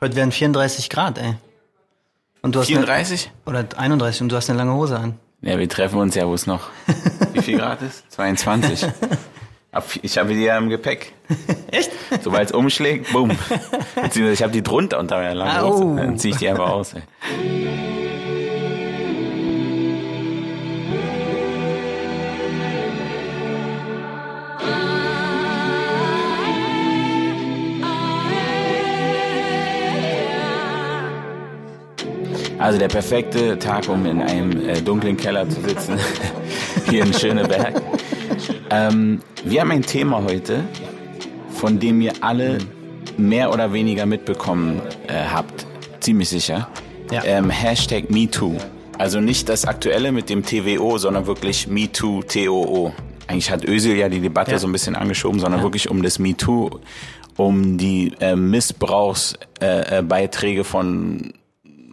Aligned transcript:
Heute 0.00 0.16
werden 0.16 0.32
34 0.32 0.88
Grad, 0.88 1.18
ey. 1.18 1.34
Und 2.42 2.54
du 2.54 2.60
hast 2.60 2.68
34? 2.68 3.30
Eine, 3.44 3.58
oder 3.58 3.78
31 3.78 4.22
und 4.22 4.32
du 4.32 4.36
hast 4.36 4.48
eine 4.48 4.58
lange 4.58 4.72
Hose 4.72 4.98
an. 4.98 5.18
Ja, 5.42 5.58
wir 5.58 5.68
treffen 5.68 5.98
uns 5.98 6.14
ja, 6.14 6.26
wo 6.26 6.32
es 6.32 6.46
noch. 6.46 6.70
Wie 7.32 7.42
viel 7.42 7.58
Grad 7.58 7.82
ist? 7.82 8.10
22. 8.12 8.86
Ich 10.02 10.18
habe 10.18 10.34
die 10.34 10.42
ja 10.42 10.56
im 10.56 10.68
Gepäck. 10.70 11.12
Echt? 11.70 11.90
Sobald 12.22 12.48
es 12.48 12.52
umschlägt, 12.52 13.12
bumm. 13.12 13.30
Ich 14.14 14.42
habe 14.42 14.52
die 14.52 14.62
drunter 14.62 14.98
unter 14.98 15.18
meiner 15.18 15.34
langen 15.34 15.60
Hose. 15.62 15.96
Dann 15.96 16.18
ziehe 16.18 16.32
ich 16.32 16.38
die 16.38 16.48
einfach 16.48 16.70
aus. 16.70 16.94
Ey. 16.94 17.89
Also 32.60 32.78
der 32.78 32.88
perfekte 32.88 33.58
Tag, 33.58 33.88
um 33.88 34.04
in 34.04 34.20
einem 34.20 34.68
äh, 34.68 34.82
dunklen 34.82 35.16
Keller 35.16 35.48
zu 35.48 35.62
sitzen, 35.62 35.98
hier 36.90 37.04
in 37.04 37.14
Schöneberg. 37.14 37.80
Ähm, 38.68 39.22
wir 39.44 39.62
haben 39.62 39.70
ein 39.70 39.80
Thema 39.80 40.22
heute, 40.22 40.64
von 41.52 41.80
dem 41.80 42.02
ihr 42.02 42.12
alle 42.20 42.58
mehr 43.16 43.50
oder 43.50 43.72
weniger 43.72 44.04
mitbekommen 44.04 44.82
äh, 45.06 45.24
habt. 45.32 45.64
Ziemlich 46.00 46.28
sicher. 46.28 46.68
Ja. 47.10 47.24
Ähm, 47.24 47.48
Hashtag 47.48 48.10
MeToo. 48.10 48.58
Also 48.98 49.20
nicht 49.20 49.48
das 49.48 49.64
aktuelle 49.64 50.12
mit 50.12 50.28
dem 50.28 50.44
TWO, 50.44 50.98
sondern 50.98 51.26
wirklich 51.26 51.66
MeToo, 51.66 52.22
TOO. 52.22 52.92
Eigentlich 53.26 53.50
hat 53.50 53.64
Özil 53.64 53.96
ja 53.96 54.10
die 54.10 54.20
Debatte 54.20 54.50
ja. 54.52 54.58
so 54.58 54.68
ein 54.68 54.72
bisschen 54.72 54.96
angeschoben, 54.96 55.40
sondern 55.40 55.60
ja. 55.60 55.64
wirklich 55.64 55.88
um 55.88 56.02
das 56.02 56.18
MeToo, 56.18 56.80
um 57.38 57.78
die 57.78 58.12
äh, 58.20 58.36
Missbrauchsbeiträge 58.36 60.60
äh, 60.60 60.64
von 60.64 61.32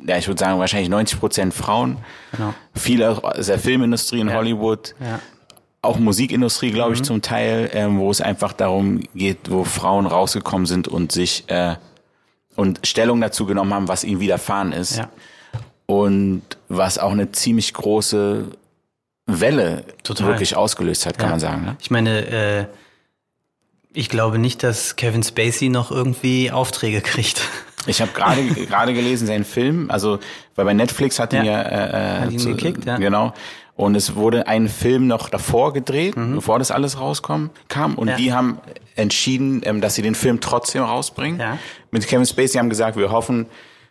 ja, 0.07 0.17
ich 0.17 0.27
würde 0.27 0.39
sagen, 0.39 0.59
wahrscheinlich 0.59 0.89
90 0.89 1.19
Prozent 1.19 1.53
Frauen. 1.53 1.97
Genau. 2.31 2.53
Viele 2.73 3.23
aus 3.23 3.47
der 3.47 3.59
Filmindustrie 3.59 4.19
in 4.19 4.29
ja. 4.29 4.35
Hollywood. 4.35 4.95
Ja. 4.99 5.19
Auch 5.81 5.99
Musikindustrie, 5.99 6.71
glaube 6.71 6.93
ich, 6.93 6.99
mhm. 7.01 7.05
zum 7.05 7.21
Teil, 7.21 7.69
ähm, 7.73 7.99
wo 7.99 8.09
es 8.09 8.21
einfach 8.21 8.53
darum 8.53 9.01
geht, 9.13 9.51
wo 9.51 9.63
Frauen 9.63 10.05
rausgekommen 10.05 10.65
sind 10.65 10.87
und 10.87 11.11
sich 11.11 11.43
äh, 11.47 11.75
und 12.55 12.85
Stellung 12.85 13.21
dazu 13.21 13.45
genommen 13.45 13.73
haben, 13.73 13.87
was 13.87 14.03
ihnen 14.03 14.19
widerfahren 14.19 14.71
ist. 14.71 14.97
Ja. 14.97 15.09
Und 15.85 16.41
was 16.67 16.97
auch 16.97 17.11
eine 17.11 17.31
ziemlich 17.31 17.73
große 17.73 18.45
Welle 19.27 19.83
Total. 20.03 20.27
wirklich 20.27 20.55
ausgelöst 20.55 21.05
hat, 21.05 21.17
kann 21.19 21.29
man 21.29 21.39
sagen. 21.39 21.65
Ne? 21.65 21.77
Ich 21.79 21.91
meine, 21.91 22.25
äh, 22.27 22.65
ich 23.93 24.09
glaube 24.09 24.37
nicht, 24.39 24.63
dass 24.63 24.95
Kevin 24.95 25.23
Spacey 25.23 25.69
noch 25.69 25.91
irgendwie 25.91 26.51
Aufträge 26.51 27.01
kriegt. 27.01 27.41
Ich 27.87 28.01
habe 28.01 28.11
gerade 28.13 28.43
gerade 28.67 28.93
gelesen, 28.93 29.27
sein 29.27 29.43
Film, 29.43 29.89
also 29.89 30.19
weil 30.55 30.65
bei 30.65 30.73
Netflix 30.73 31.19
hat 31.19 31.33
ihn 31.33 31.45
ja, 31.45 31.61
äh, 31.61 32.19
hat 32.21 32.31
ihn 32.31 32.39
zu, 32.39 32.49
gekickt, 32.49 32.85
ja. 32.85 32.97
Genau. 32.97 33.33
Und 33.75 33.95
es 33.95 34.15
wurde 34.15 34.47
ein 34.47 34.69
Film 34.69 35.05
noch 35.05 35.29
davor 35.29 35.71
gedreht, 35.71 36.17
mhm. 36.17 36.35
bevor 36.35 36.57
das 36.57 36.71
alles 36.71 36.99
rauskam, 36.99 37.51
kam. 37.67 37.93
Und 37.95 38.07
ja. 38.07 38.15
die 38.15 38.33
haben 38.33 38.57
entschieden, 38.95 39.61
ähm, 39.65 39.81
dass 39.81 39.93
sie 39.93 40.01
den 40.01 40.15
Film 40.15 40.41
trotzdem 40.41 40.81
rausbringen. 40.81 41.39
Ja. 41.39 41.59
Mit 41.91 42.07
Kevin 42.07 42.25
Spacey 42.25 42.57
haben 42.57 42.69
gesagt, 42.69 42.97
wir 42.97 43.11
hoffen, 43.11 43.45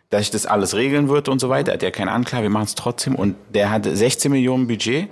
dass 0.09 0.21
sich 0.21 0.31
das 0.31 0.45
alles 0.45 0.75
regeln 0.75 1.07
wird 1.07 1.29
und 1.29 1.39
so 1.39 1.47
weiter. 1.47 1.71
Er 1.71 1.75
hat 1.75 1.83
ja 1.83 1.91
keine 1.91 2.11
Anklage, 2.11 2.43
wir 2.43 2.49
machen 2.49 2.65
es 2.65 2.75
trotzdem. 2.75 3.15
Und 3.15 3.35
der 3.53 3.71
hatte 3.71 3.95
16 3.95 4.29
Millionen 4.29 4.67
Budget 4.67 5.07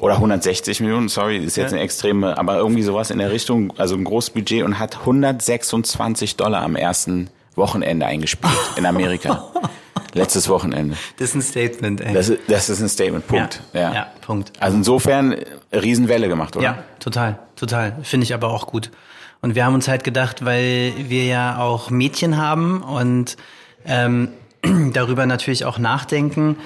oder 0.00 0.14
160 0.14 0.80
Millionen, 0.80 1.08
sorry, 1.08 1.38
ist 1.38 1.56
jetzt 1.56 1.72
ja. 1.72 1.76
eine 1.76 1.84
extreme, 1.84 2.38
aber 2.38 2.56
irgendwie 2.56 2.82
sowas 2.82 3.10
in 3.10 3.18
der 3.18 3.32
Richtung, 3.32 3.72
also 3.78 3.96
ein 3.96 4.04
großes 4.04 4.30
Budget 4.30 4.62
und 4.62 4.78
hat 4.78 5.00
126 5.00 6.36
Dollar 6.36 6.62
am 6.62 6.76
ersten 6.76 7.30
Wochenende 7.58 8.06
eingespielt 8.06 8.52
in 8.76 8.86
Amerika. 8.86 9.44
Letztes 10.14 10.48
Wochenende. 10.48 10.96
Das 11.18 11.30
ist 11.30 11.34
ein 11.34 11.42
Statement, 11.42 12.00
ey. 12.00 12.14
Das 12.14 12.28
ist, 12.28 12.40
das 12.48 12.68
ist 12.70 12.80
ein 12.80 12.88
Statement, 12.88 13.26
Punkt. 13.26 13.60
Ja, 13.72 13.80
ja. 13.80 13.94
ja 13.94 14.06
Punkt. 14.22 14.52
Also 14.58 14.76
insofern 14.76 15.36
Riesenwelle 15.72 16.28
gemacht, 16.28 16.56
oder? 16.56 16.64
Ja, 16.64 16.78
total, 16.98 17.38
total. 17.56 17.98
Finde 18.02 18.24
ich 18.24 18.34
aber 18.34 18.48
auch 18.48 18.66
gut. 18.66 18.90
Und 19.40 19.54
wir 19.54 19.64
haben 19.64 19.74
uns 19.74 19.86
halt 19.86 20.04
gedacht, 20.04 20.44
weil 20.44 20.94
wir 20.96 21.24
ja 21.24 21.58
auch 21.58 21.90
Mädchen 21.90 22.36
haben 22.36 22.82
und 22.82 23.36
ähm, 23.84 24.30
darüber 24.92 25.26
natürlich 25.26 25.64
auch 25.64 25.78
nachdenken, 25.78 26.56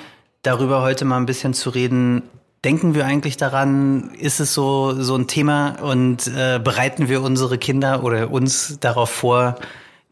darüber 0.42 0.82
heute 0.82 1.04
mal 1.04 1.18
ein 1.18 1.26
bisschen 1.26 1.52
zu 1.52 1.70
reden, 1.70 2.22
denken 2.64 2.94
wir 2.94 3.06
eigentlich 3.06 3.36
daran, 3.36 4.14
ist 4.14 4.40
es 4.40 4.54
so, 4.54 4.94
so 5.02 5.16
ein 5.16 5.26
Thema 5.26 5.76
und 5.82 6.28
äh, 6.28 6.60
bereiten 6.62 7.08
wir 7.08 7.22
unsere 7.22 7.58
Kinder 7.58 8.04
oder 8.04 8.30
uns 8.30 8.78
darauf 8.80 9.10
vor, 9.10 9.56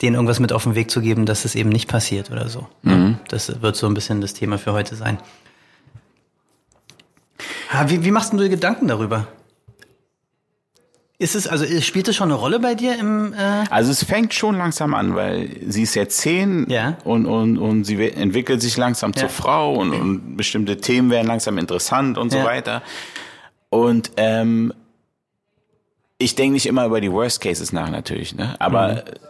denen 0.02 0.14
irgendwas 0.14 0.40
mit 0.40 0.52
auf 0.52 0.64
den 0.64 0.74
Weg 0.74 0.90
zu 0.90 1.00
geben, 1.00 1.26
dass 1.26 1.44
es 1.44 1.54
eben 1.54 1.68
nicht 1.68 1.88
passiert 1.88 2.30
oder 2.30 2.48
so. 2.48 2.66
Mhm. 2.82 3.18
Das 3.28 3.60
wird 3.60 3.76
so 3.76 3.86
ein 3.86 3.94
bisschen 3.94 4.20
das 4.20 4.32
Thema 4.34 4.58
für 4.58 4.72
heute 4.72 4.94
sein. 4.96 5.18
Wie, 7.86 8.04
wie 8.04 8.10
machst 8.10 8.32
du 8.32 8.38
dir 8.38 8.48
Gedanken 8.48 8.88
darüber? 8.88 9.28
Ist 11.18 11.34
es, 11.34 11.46
also 11.46 11.66
spielt 11.82 12.08
es 12.08 12.16
schon 12.16 12.30
eine 12.30 12.40
Rolle 12.40 12.60
bei 12.60 12.74
dir 12.74 12.98
im 12.98 13.34
äh 13.34 13.64
Also 13.68 13.90
es 13.90 14.02
fängt 14.04 14.32
schon 14.32 14.56
langsam 14.56 14.94
an, 14.94 15.14
weil 15.14 15.50
sie 15.68 15.82
ist 15.82 15.94
jetzt 15.94 16.16
zehn 16.16 16.66
ja. 16.70 16.96
und, 17.04 17.26
und, 17.26 17.58
und 17.58 17.84
sie 17.84 18.10
entwickelt 18.10 18.62
sich 18.62 18.78
langsam 18.78 19.12
ja. 19.14 19.20
zur 19.20 19.28
Frau 19.28 19.74
und, 19.74 19.92
und 19.92 20.36
bestimmte 20.36 20.78
Themen 20.78 21.10
werden 21.10 21.26
langsam 21.26 21.58
interessant 21.58 22.16
und 22.16 22.32
ja. 22.32 22.40
so 22.40 22.46
weiter. 22.46 22.82
Und 23.68 24.12
ähm, 24.16 24.72
ich 26.16 26.34
denke 26.34 26.54
nicht 26.54 26.66
immer 26.66 26.86
über 26.86 27.02
die 27.02 27.12
Worst 27.12 27.42
Cases 27.42 27.70
nach 27.70 27.90
natürlich, 27.90 28.34
ne? 28.34 28.56
Aber 28.58 28.94
mhm 28.94 29.29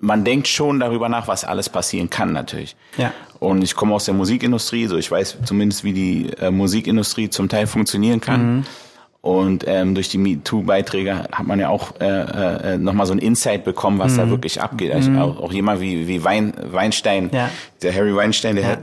man 0.00 0.24
denkt 0.24 0.48
schon 0.48 0.80
darüber 0.80 1.08
nach, 1.08 1.28
was 1.28 1.44
alles 1.44 1.68
passieren 1.68 2.10
kann 2.10 2.32
natürlich. 2.32 2.76
Ja. 2.96 3.12
Und 3.38 3.62
ich 3.62 3.74
komme 3.74 3.94
aus 3.94 4.04
der 4.04 4.14
Musikindustrie, 4.14 4.86
so 4.86 4.96
ich 4.96 5.10
weiß 5.10 5.38
zumindest, 5.44 5.84
wie 5.84 5.92
die 5.92 6.30
äh, 6.40 6.50
Musikindustrie 6.50 7.30
zum 7.30 7.48
Teil 7.48 7.66
funktionieren 7.66 8.20
kann. 8.20 8.56
Mhm. 8.56 8.64
Und 9.20 9.64
ähm, 9.66 9.94
durch 9.94 10.08
die 10.08 10.18
MeToo-Beiträge 10.18 11.24
hat 11.32 11.46
man 11.46 11.58
ja 11.58 11.68
auch 11.68 12.00
äh, 12.00 12.74
äh, 12.74 12.78
nochmal 12.78 13.06
so 13.06 13.12
ein 13.12 13.18
Insight 13.18 13.64
bekommen, 13.64 13.98
was 13.98 14.12
mhm. 14.12 14.16
da 14.18 14.30
wirklich 14.30 14.60
abgeht. 14.62 14.92
Also 14.92 15.10
mhm. 15.10 15.18
auch, 15.18 15.40
auch 15.40 15.52
jemand 15.52 15.80
wie, 15.80 16.06
wie 16.06 16.22
Wein, 16.24 16.54
Weinstein, 16.62 17.30
ja. 17.32 17.50
der 17.82 17.94
Harry 17.94 18.14
Weinstein, 18.14 18.54
der 18.54 18.64
ja. 18.64 18.70
hat 18.70 18.80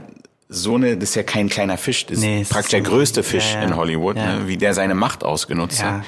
so 0.48 0.76
eine, 0.76 0.96
das 0.96 1.10
ist 1.10 1.14
ja 1.16 1.22
kein 1.22 1.48
kleiner 1.48 1.76
Fisch, 1.76 2.06
das 2.06 2.18
nee, 2.18 2.42
ist 2.42 2.52
praktisch 2.52 2.70
der 2.70 2.82
größte 2.82 3.22
Fisch 3.22 3.54
ja, 3.54 3.62
in 3.62 3.74
Hollywood, 3.74 4.16
ne, 4.16 4.42
wie 4.46 4.56
der 4.56 4.74
seine 4.74 4.94
Macht 4.94 5.24
ausgenutzt 5.24 5.82
hat. 5.82 6.04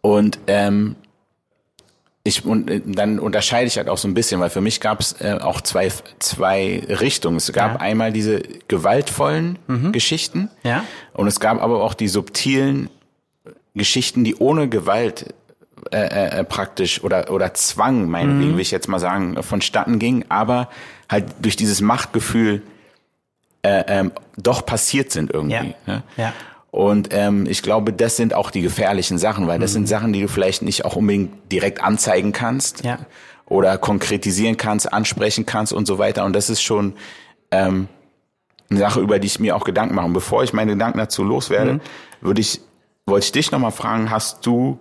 Und 0.00 0.38
ähm, 0.46 0.96
ich 2.24 2.44
und 2.44 2.70
äh, 2.70 2.80
dann 2.84 3.18
unterscheide 3.18 3.66
ich 3.66 3.76
halt 3.76 3.88
auch 3.88 3.98
so 3.98 4.08
ein 4.08 4.14
bisschen, 4.14 4.40
weil 4.40 4.50
für 4.50 4.62
mich 4.62 4.80
gab 4.80 5.00
es 5.00 5.20
äh, 5.20 5.38
auch 5.40 5.60
zwei 5.60 5.92
zwei 6.18 6.82
Richtungen. 6.88 7.36
Es 7.36 7.52
gab 7.52 7.74
ja. 7.74 7.80
einmal 7.80 8.12
diese 8.12 8.42
gewaltvollen 8.66 9.58
mhm. 9.68 9.92
Geschichten, 9.92 10.50
ja. 10.62 10.84
und 11.12 11.28
es 11.28 11.38
gab 11.38 11.62
aber 11.62 11.82
auch 11.82 11.94
die 11.94 12.08
subtilen 12.08 12.88
Geschichten, 13.74 14.24
die 14.24 14.36
ohne 14.36 14.68
Gewalt 14.68 15.34
äh, 15.92 15.98
äh, 15.98 16.40
äh 16.40 16.44
praktisch 16.44 17.04
oder 17.04 17.30
oder 17.30 17.52
Zwang, 17.52 18.08
meinetwegen, 18.08 18.52
mhm. 18.52 18.54
will 18.54 18.62
ich 18.62 18.70
jetzt 18.70 18.88
mal 18.88 19.00
sagen, 19.00 19.40
vonstatten 19.42 19.98
ging, 19.98 20.24
aber 20.30 20.70
halt 21.10 21.26
durch 21.42 21.56
dieses 21.56 21.82
Machtgefühl 21.82 22.62
äh, 23.62 23.84
ähm, 23.88 24.12
doch 24.38 24.64
passiert 24.64 25.10
sind 25.12 25.30
irgendwie. 25.30 25.74
Ja. 25.86 25.92
Ne? 25.92 26.02
ja. 26.16 26.32
Und 26.74 27.10
ähm, 27.12 27.46
ich 27.48 27.62
glaube, 27.62 27.92
das 27.92 28.16
sind 28.16 28.34
auch 28.34 28.50
die 28.50 28.60
gefährlichen 28.60 29.16
Sachen, 29.16 29.46
weil 29.46 29.60
das 29.60 29.70
mhm. 29.70 29.74
sind 29.74 29.86
Sachen, 29.86 30.12
die 30.12 30.20
du 30.22 30.26
vielleicht 30.26 30.62
nicht 30.62 30.84
auch 30.84 30.96
unbedingt 30.96 31.52
direkt 31.52 31.80
anzeigen 31.80 32.32
kannst 32.32 32.84
ja. 32.84 32.98
oder 33.46 33.78
konkretisieren 33.78 34.56
kannst, 34.56 34.92
ansprechen 34.92 35.46
kannst 35.46 35.72
und 35.72 35.86
so 35.86 35.98
weiter. 35.98 36.24
Und 36.24 36.34
das 36.34 36.50
ist 36.50 36.62
schon 36.62 36.94
ähm, 37.52 37.86
eine 38.70 38.80
Sache, 38.80 38.98
über 38.98 39.20
die 39.20 39.28
ich 39.28 39.38
mir 39.38 39.54
auch 39.54 39.62
Gedanken 39.62 39.94
mache. 39.94 40.06
Und 40.06 40.14
bevor 40.14 40.42
ich 40.42 40.52
meine 40.52 40.72
Gedanken 40.72 40.98
dazu 40.98 41.22
loswerde, 41.22 41.74
mhm. 41.74 41.80
würde 42.20 42.40
ich, 42.40 42.60
wollte 43.06 43.26
ich 43.26 43.30
dich 43.30 43.52
nochmal 43.52 43.70
fragen, 43.70 44.10
hast 44.10 44.44
du 44.44 44.80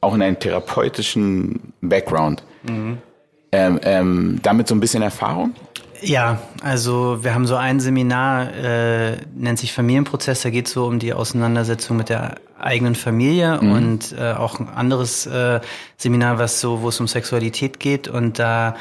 auch 0.00 0.16
in 0.16 0.22
einem 0.22 0.40
therapeutischen 0.40 1.72
Background 1.82 2.42
mhm. 2.64 2.98
ähm, 3.52 3.78
ähm, 3.84 4.40
damit 4.42 4.66
so 4.66 4.74
ein 4.74 4.80
bisschen 4.80 5.04
Erfahrung? 5.04 5.54
Ja, 6.02 6.42
also 6.62 7.22
wir 7.22 7.32
haben 7.32 7.46
so 7.46 7.54
ein 7.54 7.78
Seminar, 7.78 8.52
äh, 8.54 9.16
nennt 9.34 9.58
sich 9.58 9.72
Familienprozess, 9.72 10.42
da 10.42 10.50
geht 10.50 10.66
es 10.66 10.72
so 10.72 10.86
um 10.86 10.98
die 10.98 11.14
Auseinandersetzung 11.14 11.96
mit 11.96 12.08
der 12.08 12.36
eigenen 12.58 12.96
Familie 12.96 13.60
mhm. 13.62 13.72
und 13.72 14.14
äh, 14.18 14.32
auch 14.32 14.58
ein 14.58 14.68
anderes 14.68 15.26
äh, 15.26 15.60
Seminar, 15.96 16.38
was 16.38 16.60
so, 16.60 16.82
wo 16.82 16.88
es 16.88 16.98
um 16.98 17.06
Sexualität 17.06 17.78
geht 17.78 18.08
und 18.08 18.40
da 18.40 18.74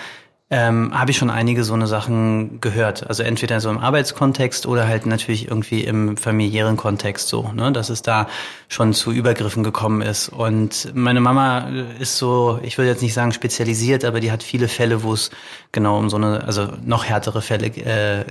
ähm, 0.51 0.91
habe 0.93 1.11
ich 1.11 1.17
schon 1.17 1.29
einige 1.29 1.63
so 1.63 1.73
eine 1.73 1.87
Sachen 1.87 2.59
gehört. 2.59 3.07
Also 3.07 3.23
entweder 3.23 3.61
so 3.61 3.69
im 3.69 3.77
Arbeitskontext 3.77 4.65
oder 4.65 4.85
halt 4.85 5.05
natürlich 5.05 5.47
irgendwie 5.47 5.85
im 5.85 6.17
familiären 6.17 6.75
Kontext 6.75 7.29
so, 7.29 7.51
ne, 7.53 7.71
dass 7.71 7.89
es 7.89 8.01
da 8.01 8.27
schon 8.67 8.93
zu 8.93 9.13
Übergriffen 9.13 9.63
gekommen 9.63 10.01
ist. 10.01 10.27
Und 10.27 10.91
meine 10.93 11.21
Mama 11.21 11.69
ist 11.99 12.17
so, 12.17 12.59
ich 12.63 12.77
würde 12.77 12.89
jetzt 12.89 13.01
nicht 13.01 13.13
sagen 13.13 13.31
spezialisiert, 13.31 14.03
aber 14.03 14.19
die 14.19 14.29
hat 14.29 14.43
viele 14.43 14.67
Fälle, 14.67 15.03
wo 15.03 15.13
es 15.13 15.31
genau 15.71 15.97
um 15.97 16.09
so 16.09 16.17
eine, 16.17 16.43
also 16.43 16.67
noch 16.83 17.05
härtere 17.05 17.41
Fälle 17.41 17.67
äh, 17.67 18.25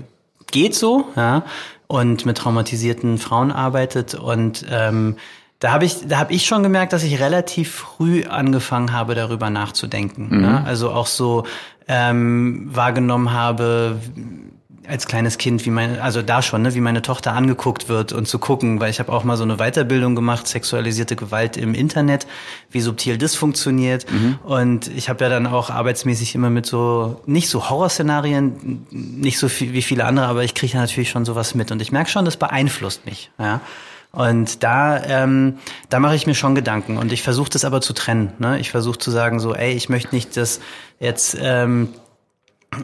geht 0.52 0.74
so, 0.74 1.06
ja, 1.16 1.44
und 1.86 2.26
mit 2.26 2.36
traumatisierten 2.36 3.16
Frauen 3.16 3.50
arbeitet 3.50 4.14
und 4.14 4.66
ähm, 4.70 5.16
da 5.60 5.72
habe 5.72 5.84
ich, 5.84 6.08
da 6.08 6.18
habe 6.18 6.32
ich 6.32 6.46
schon 6.46 6.62
gemerkt, 6.62 6.92
dass 6.92 7.02
ich 7.02 7.20
relativ 7.20 7.70
früh 7.72 8.24
angefangen 8.24 8.92
habe, 8.92 9.14
darüber 9.14 9.50
nachzudenken. 9.50 10.28
Mhm. 10.30 10.40
Ne? 10.40 10.64
Also 10.64 10.90
auch 10.90 11.06
so 11.06 11.44
ähm, 11.86 12.70
wahrgenommen 12.72 13.32
habe, 13.32 14.00
als 14.88 15.06
kleines 15.06 15.38
Kind, 15.38 15.64
wie 15.66 15.70
meine, 15.70 16.02
also 16.02 16.22
da 16.22 16.40
schon, 16.40 16.62
ne, 16.62 16.74
wie 16.74 16.80
meine 16.80 17.02
Tochter 17.02 17.34
angeguckt 17.34 17.88
wird 17.88 18.12
und 18.12 18.26
zu 18.26 18.38
gucken, 18.38 18.80
weil 18.80 18.90
ich 18.90 18.98
habe 18.98 19.12
auch 19.12 19.22
mal 19.22 19.36
so 19.36 19.44
eine 19.44 19.56
Weiterbildung 19.56 20.14
gemacht, 20.14 20.48
sexualisierte 20.48 21.14
Gewalt 21.14 21.56
im 21.56 21.74
Internet, 21.74 22.26
wie 22.70 22.80
subtil 22.80 23.18
das 23.18 23.34
funktioniert. 23.34 24.10
Mhm. 24.10 24.38
Und 24.42 24.88
ich 24.88 25.08
habe 25.08 25.22
ja 25.24 25.30
dann 25.30 25.46
auch 25.46 25.70
arbeitsmäßig 25.70 26.34
immer 26.34 26.50
mit 26.50 26.66
so, 26.66 27.20
nicht 27.26 27.50
so 27.50 27.68
Horrorszenarien, 27.68 28.86
nicht 28.90 29.38
so 29.38 29.48
viel 29.48 29.74
wie 29.74 29.82
viele 29.82 30.06
andere, 30.06 30.26
aber 30.26 30.42
ich 30.42 30.54
kriege 30.54 30.72
ja 30.72 30.80
natürlich 30.80 31.10
schon 31.10 31.24
sowas 31.24 31.54
mit. 31.54 31.70
Und 31.70 31.82
ich 31.82 31.92
merke 31.92 32.10
schon, 32.10 32.24
das 32.24 32.36
beeinflusst 32.36 33.04
mich. 33.04 33.30
Ja. 33.38 33.60
Und 34.12 34.62
da, 34.64 35.02
ähm, 35.04 35.58
da 35.88 36.00
mache 36.00 36.16
ich 36.16 36.26
mir 36.26 36.34
schon 36.34 36.54
Gedanken 36.54 36.96
und 36.96 37.12
ich 37.12 37.22
versuche 37.22 37.50
das 37.50 37.64
aber 37.64 37.80
zu 37.80 37.92
trennen. 37.92 38.32
Ne? 38.38 38.58
Ich 38.58 38.70
versuche 38.70 38.98
zu 38.98 39.10
sagen 39.10 39.38
so, 39.38 39.54
ey, 39.54 39.72
ich 39.72 39.88
möchte 39.88 40.14
nicht, 40.14 40.36
dass 40.36 40.60
jetzt 40.98 41.36
ähm, 41.40 41.90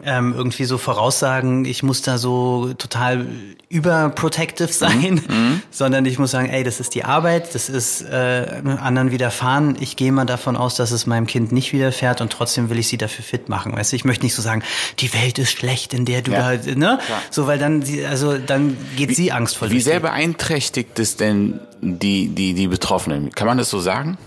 ähm, 0.03 0.33
irgendwie 0.35 0.65
so 0.65 0.77
voraussagen, 0.77 1.63
ich 1.63 1.81
muss 1.81 2.01
da 2.01 2.17
so 2.17 2.73
total 2.77 3.25
überprotective 3.69 4.71
sein, 4.71 5.21
mhm. 5.27 5.35
mhm. 5.35 5.61
sondern 5.71 6.05
ich 6.05 6.19
muss 6.19 6.31
sagen, 6.31 6.49
ey, 6.49 6.63
das 6.63 6.79
ist 6.81 6.93
die 6.93 7.05
Arbeit, 7.05 7.55
das 7.55 7.69
ist 7.69 8.01
äh, 8.01 8.61
anderen 8.79 9.11
widerfahren. 9.11 9.77
Ich 9.79 9.95
gehe 9.95 10.11
mal 10.11 10.25
davon 10.25 10.57
aus, 10.57 10.75
dass 10.75 10.91
es 10.91 11.05
meinem 11.05 11.25
Kind 11.25 11.53
nicht 11.53 11.71
widerfährt 11.71 12.19
und 12.19 12.31
trotzdem 12.31 12.69
will 12.69 12.77
ich 12.79 12.89
sie 12.89 12.97
dafür 12.97 13.23
fit 13.23 13.47
machen. 13.47 13.73
Weißt 13.75 13.93
du, 13.93 13.95
ich 13.95 14.03
möchte 14.03 14.25
nicht 14.25 14.35
so 14.35 14.41
sagen, 14.41 14.61
die 14.99 15.13
Welt 15.13 15.39
ist 15.39 15.51
schlecht, 15.51 15.93
in 15.93 16.03
der 16.03 16.21
du 16.21 16.31
ja. 16.31 16.57
da, 16.57 16.71
ne? 16.75 16.99
Klar. 17.05 17.21
So, 17.29 17.47
weil 17.47 17.57
dann, 17.57 17.83
also 18.09 18.37
dann 18.37 18.75
geht 18.97 19.09
wie, 19.09 19.13
sie 19.13 19.31
angstvoll. 19.31 19.71
Wie 19.71 19.79
sehr 19.79 20.01
beeinträchtigt 20.01 20.99
es 20.99 21.15
denn 21.15 21.61
die, 21.81 22.27
die, 22.27 22.53
die 22.53 22.67
Betroffenen? 22.67 23.31
Kann 23.31 23.47
man 23.47 23.57
das 23.57 23.69
so 23.69 23.79
sagen? 23.79 24.17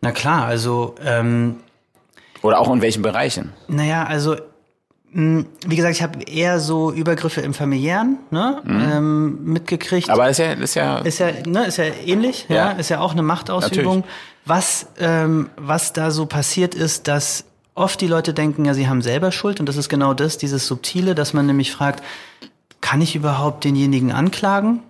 Na 0.00 0.12
klar, 0.12 0.44
also 0.44 0.94
ähm, 1.04 1.56
oder 2.42 2.60
auch 2.60 2.72
in 2.72 2.82
welchen 2.82 3.02
Bereichen? 3.02 3.52
Naja, 3.66 4.04
also 4.04 4.36
wie 5.10 5.76
gesagt, 5.76 5.94
ich 5.94 6.02
habe 6.02 6.22
eher 6.24 6.60
so 6.60 6.92
Übergriffe 6.92 7.40
im 7.40 7.54
familiären 7.54 8.18
ne, 8.30 8.60
mhm. 8.64 8.80
ähm, 8.80 9.44
mitgekriegt. 9.44 10.10
Aber 10.10 10.28
ist 10.28 10.38
ja 10.38 10.52
ist 10.52 10.74
ja 10.74 10.98
ist 10.98 11.18
ja 11.18 11.28
ne, 11.46 11.64
ist 11.66 11.78
ja 11.78 11.84
ähnlich, 12.04 12.46
ja, 12.48 12.56
ja 12.56 12.70
ist 12.72 12.90
ja 12.90 13.00
auch 13.00 13.12
eine 13.12 13.22
Machtausübung. 13.22 14.00
Natürlich. 14.00 14.14
Was 14.44 14.86
ähm, 14.98 15.48
was 15.56 15.92
da 15.94 16.10
so 16.10 16.26
passiert 16.26 16.74
ist, 16.74 17.08
dass 17.08 17.44
oft 17.74 18.00
die 18.00 18.06
Leute 18.06 18.34
denken, 18.34 18.64
ja, 18.64 18.74
sie 18.74 18.88
haben 18.88 19.00
selber 19.00 19.32
Schuld 19.32 19.60
und 19.60 19.68
das 19.68 19.76
ist 19.76 19.88
genau 19.88 20.12
das, 20.12 20.36
dieses 20.36 20.66
subtile, 20.66 21.14
dass 21.14 21.32
man 21.32 21.46
nämlich 21.46 21.72
fragt, 21.72 22.02
kann 22.80 23.00
ich 23.00 23.16
überhaupt 23.16 23.64
denjenigen 23.64 24.12
anklagen? 24.12 24.80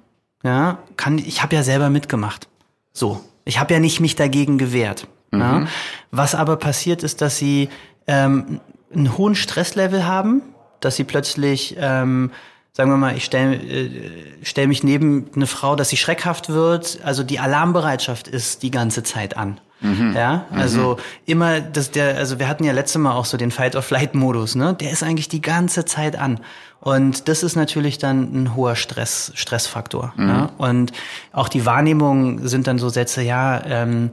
Ja, 0.42 0.78
kann 0.96 1.18
ich 1.18 1.42
habe 1.42 1.54
ja 1.54 1.62
selber 1.62 1.90
mitgemacht. 1.90 2.48
So, 2.92 3.20
ich 3.44 3.60
habe 3.60 3.72
ja 3.74 3.80
nicht 3.80 4.00
mich 4.00 4.16
dagegen 4.16 4.58
gewehrt. 4.58 5.06
Mhm. 5.30 5.40
Ja? 5.40 5.66
Was 6.10 6.34
aber 6.34 6.56
passiert 6.56 7.02
ist, 7.02 7.20
dass 7.20 7.36
sie 7.36 7.68
ähm, 8.06 8.60
einen 8.94 9.16
hohen 9.16 9.34
Stresslevel 9.34 10.06
haben, 10.06 10.42
dass 10.80 10.96
sie 10.96 11.04
plötzlich, 11.04 11.76
ähm, 11.78 12.30
sagen 12.72 12.90
wir 12.90 12.96
mal, 12.96 13.16
ich 13.16 13.24
stelle 13.24 13.56
äh, 13.56 13.90
stell 14.42 14.66
mich 14.66 14.82
neben 14.82 15.30
eine 15.34 15.46
Frau, 15.46 15.76
dass 15.76 15.88
sie 15.88 15.96
schreckhaft 15.96 16.48
wird. 16.48 17.00
Also 17.02 17.22
die 17.22 17.38
Alarmbereitschaft 17.38 18.28
ist 18.28 18.62
die 18.62 18.70
ganze 18.70 19.02
Zeit 19.02 19.36
an. 19.36 19.60
Mhm. 19.80 20.14
Ja, 20.16 20.46
also 20.50 20.96
mhm. 20.96 21.02
immer, 21.26 21.60
dass 21.60 21.92
der, 21.92 22.16
also 22.16 22.40
wir 22.40 22.48
hatten 22.48 22.64
ja 22.64 22.72
letzte 22.72 22.98
Mal 22.98 23.12
auch 23.12 23.24
so 23.24 23.36
den 23.36 23.52
Fight-or-Flight-Modus, 23.52 24.56
ne? 24.56 24.74
Der 24.74 24.90
ist 24.90 25.04
eigentlich 25.04 25.28
die 25.28 25.40
ganze 25.40 25.84
Zeit 25.84 26.16
an. 26.16 26.40
Und 26.80 27.28
das 27.28 27.42
ist 27.42 27.56
natürlich 27.56 27.98
dann 27.98 28.22
ein 28.34 28.56
hoher 28.56 28.76
Stress, 28.76 29.32
Stressfaktor. 29.34 30.12
Mhm. 30.16 30.26
Ne? 30.26 30.48
Und 30.58 30.92
auch 31.32 31.48
die 31.48 31.66
Wahrnehmung 31.66 32.46
sind 32.46 32.66
dann 32.66 32.78
so 32.78 32.88
Sätze, 32.88 33.22
ja, 33.22 33.62
ähm, 33.64 34.12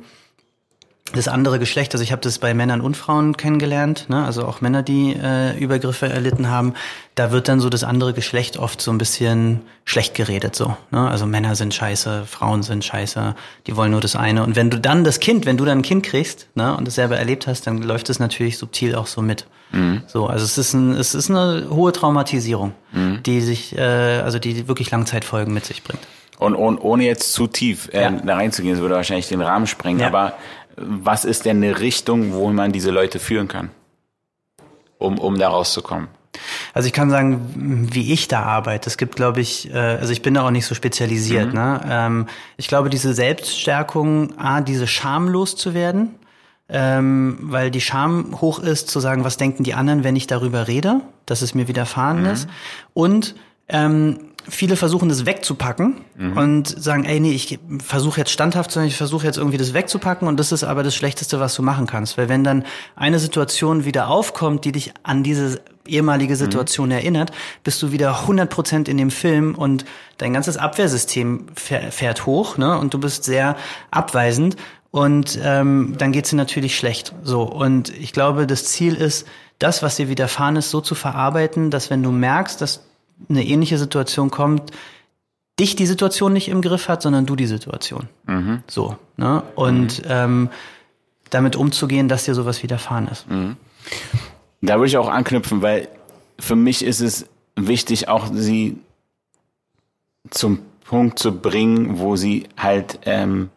das 1.13 1.27
andere 1.27 1.59
Geschlecht, 1.59 1.93
also 1.93 2.03
ich 2.03 2.11
habe 2.11 2.21
das 2.21 2.39
bei 2.39 2.53
Männern 2.55 2.81
und 2.81 2.97
Frauen 2.97 3.37
kennengelernt, 3.37 4.07
ne? 4.09 4.25
also 4.25 4.45
auch 4.45 4.61
Männer, 4.61 4.81
die 4.81 5.13
äh, 5.13 5.55
Übergriffe 5.57 6.09
erlitten 6.09 6.49
haben, 6.49 6.73
da 7.13 7.31
wird 7.31 7.47
dann 7.47 7.59
so 7.59 7.69
das 7.69 7.83
andere 7.83 8.13
Geschlecht 8.13 8.57
oft 8.57 8.81
so 8.81 8.91
ein 8.91 8.97
bisschen 8.97 9.61
schlecht 9.85 10.15
geredet 10.15 10.55
so. 10.55 10.75
Ne? 10.89 11.07
Also 11.07 11.27
Männer 11.27 11.55
sind 11.55 11.75
scheiße, 11.75 12.25
Frauen 12.25 12.63
sind 12.63 12.83
scheiße, 12.83 13.35
die 13.67 13.75
wollen 13.75 13.91
nur 13.91 14.01
das 14.01 14.15
eine. 14.15 14.43
Und 14.43 14.55
wenn 14.55 14.71
du 14.71 14.79
dann 14.79 15.03
das 15.03 15.19
Kind, 15.19 15.45
wenn 15.45 15.57
du 15.57 15.65
dann 15.65 15.79
ein 15.79 15.83
Kind 15.83 16.03
kriegst 16.03 16.47
ne, 16.55 16.75
und 16.75 16.87
es 16.87 16.95
selber 16.95 17.17
erlebt 17.17 17.45
hast, 17.45 17.67
dann 17.67 17.83
läuft 17.83 18.09
es 18.09 18.17
natürlich 18.17 18.57
subtil 18.57 18.95
auch 18.95 19.07
so 19.07 19.21
mit. 19.21 19.45
Mhm. 19.71 20.01
So, 20.07 20.25
also 20.25 20.43
es 20.43 20.57
ist 20.57 20.73
ein, 20.73 20.93
es 20.93 21.13
ist 21.13 21.29
eine 21.29 21.67
hohe 21.69 21.91
Traumatisierung, 21.91 22.73
mhm. 22.91 23.21
die 23.23 23.41
sich, 23.41 23.77
äh, 23.77 23.81
also 23.81 24.39
die 24.39 24.67
wirklich 24.67 24.89
Langzeitfolgen 24.89 25.53
mit 25.53 25.65
sich 25.65 25.83
bringt. 25.83 26.01
Und, 26.37 26.55
und 26.55 26.79
ohne 26.79 27.05
jetzt 27.05 27.31
zu 27.31 27.47
tief 27.47 27.89
äh, 27.93 28.03
ja. 28.03 28.11
da 28.11 28.35
reinzugehen, 28.35 28.73
das 28.73 28.81
würde 28.81 28.95
wahrscheinlich 28.95 29.29
den 29.29 29.41
Rahmen 29.41 29.67
sprengen, 29.67 30.01
ja. 30.01 30.07
aber 30.07 30.33
was 30.77 31.25
ist 31.25 31.45
denn 31.45 31.63
eine 31.63 31.79
Richtung, 31.79 32.33
wo 32.33 32.51
man 32.51 32.71
diese 32.71 32.91
Leute 32.91 33.19
führen 33.19 33.47
kann, 33.47 33.69
um, 34.97 35.17
um 35.17 35.37
da 35.37 35.49
rauszukommen? 35.49 36.07
Also 36.73 36.87
ich 36.87 36.93
kann 36.93 37.09
sagen, 37.09 37.87
wie 37.91 38.11
ich 38.11 38.27
da 38.27 38.43
arbeite. 38.43 38.89
Es 38.89 38.97
gibt, 38.97 39.15
glaube 39.15 39.41
ich, 39.41 39.71
äh, 39.73 39.77
also 39.77 40.11
ich 40.11 40.21
bin 40.21 40.33
da 40.33 40.45
auch 40.45 40.51
nicht 40.51 40.65
so 40.65 40.75
spezialisiert. 40.75 41.49
Mhm. 41.49 41.53
Ne? 41.53 41.81
Ähm, 41.89 42.27
ich 42.57 42.67
glaube, 42.67 42.89
diese 42.89 43.13
Selbststärkung, 43.13 44.37
a, 44.37 44.61
diese 44.61 44.87
Scham 44.87 45.29
loszuwerden, 45.29 46.15
ähm, 46.67 47.37
weil 47.41 47.71
die 47.71 47.81
Scham 47.81 48.41
hoch 48.41 48.59
ist, 48.59 48.89
zu 48.89 48.99
sagen, 48.99 49.23
was 49.23 49.37
denken 49.37 49.63
die 49.63 49.75
anderen, 49.75 50.03
wenn 50.03 50.15
ich 50.15 50.27
darüber 50.27 50.67
rede, 50.67 51.01
dass 51.25 51.41
es 51.41 51.53
mir 51.53 51.67
widerfahren 51.67 52.21
mhm. 52.21 52.29
ist. 52.29 52.49
Und 52.93 53.35
ähm, 53.69 54.31
viele 54.47 54.75
versuchen 54.75 55.09
das 55.09 55.25
wegzupacken 55.25 56.01
mhm. 56.17 56.37
und 56.37 56.67
sagen, 56.67 57.05
ey, 57.05 57.19
nee, 57.19 57.31
ich 57.31 57.59
versuche 57.83 58.19
jetzt 58.19 58.31
standhaft 58.31 58.71
zu 58.71 58.79
sein, 58.79 58.87
ich 58.87 58.97
versuche 58.97 59.25
jetzt 59.25 59.37
irgendwie 59.37 59.57
das 59.57 59.73
wegzupacken 59.73 60.27
und 60.27 60.39
das 60.39 60.51
ist 60.51 60.63
aber 60.63 60.83
das 60.83 60.95
Schlechteste, 60.95 61.39
was 61.39 61.55
du 61.55 61.61
machen 61.61 61.87
kannst. 61.87 62.17
Weil 62.17 62.29
wenn 62.29 62.43
dann 62.43 62.65
eine 62.95 63.19
Situation 63.19 63.85
wieder 63.85 64.07
aufkommt, 64.07 64.65
die 64.65 64.71
dich 64.71 64.93
an 65.03 65.23
diese 65.23 65.61
ehemalige 65.87 66.35
Situation 66.35 66.87
mhm. 66.87 66.95
erinnert, 66.95 67.31
bist 67.63 67.81
du 67.81 67.91
wieder 67.91 68.25
100% 68.25 68.87
in 68.87 68.97
dem 68.97 69.11
Film 69.11 69.55
und 69.55 69.85
dein 70.17 70.33
ganzes 70.33 70.57
Abwehrsystem 70.57 71.47
fährt 71.55 72.25
hoch 72.25 72.57
ne? 72.57 72.77
und 72.77 72.93
du 72.93 72.99
bist 72.99 73.23
sehr 73.23 73.55
abweisend 73.91 74.55
und 74.91 75.37
ähm, 75.43 75.95
dann 75.97 76.11
geht's 76.11 76.29
dir 76.29 76.37
natürlich 76.37 76.77
schlecht. 76.77 77.13
So 77.23 77.43
Und 77.43 77.89
ich 77.89 78.13
glaube, 78.13 78.47
das 78.47 78.65
Ziel 78.65 78.95
ist, 78.95 79.27
das, 79.59 79.83
was 79.83 79.95
dir 79.95 80.09
widerfahren 80.09 80.55
ist, 80.55 80.69
so 80.69 80.81
zu 80.81 80.95
verarbeiten, 80.95 81.69
dass 81.69 81.89
wenn 81.89 82.03
du 82.03 82.11
merkst, 82.11 82.61
dass 82.61 82.85
eine 83.29 83.45
ähnliche 83.45 83.77
Situation 83.77 84.31
kommt, 84.31 84.71
dich 85.59 85.75
die 85.75 85.85
Situation 85.85 86.33
nicht 86.33 86.49
im 86.49 86.61
Griff 86.61 86.89
hat, 86.89 87.01
sondern 87.01 87.25
du 87.25 87.35
die 87.35 87.45
Situation. 87.45 88.09
Mhm. 88.27 88.63
So. 88.67 88.97
Ne? 89.17 89.43
Und 89.55 90.03
mhm. 90.03 90.09
ähm, 90.09 90.49
damit 91.29 91.55
umzugehen, 91.55 92.07
dass 92.07 92.25
dir 92.25 92.35
sowas 92.35 92.61
widerfahren 92.63 93.07
ist. 93.07 93.29
Mhm. 93.29 93.55
Da 94.61 94.75
würde 94.75 94.87
ich 94.87 94.97
auch 94.97 95.09
anknüpfen, 95.09 95.61
weil 95.61 95.87
für 96.39 96.55
mich 96.55 96.83
ist 96.83 96.99
es 96.99 97.27
wichtig, 97.55 98.09
auch 98.09 98.27
sie 98.33 98.77
zum 100.29 100.59
Punkt 100.83 101.19
zu 101.19 101.39
bringen, 101.39 101.99
wo 101.99 102.15
sie 102.15 102.47
halt 102.57 102.99
ähm, 103.05 103.49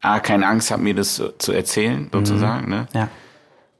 A, 0.00 0.20
keine 0.20 0.46
Angst 0.46 0.70
haben, 0.70 0.84
mir 0.84 0.94
das 0.94 1.22
zu, 1.38 1.52
erzählen, 1.52 2.08
sozusagen, 2.12 2.66
mhm. 2.66 2.70
ne? 2.70 2.88
Ja. 2.94 3.08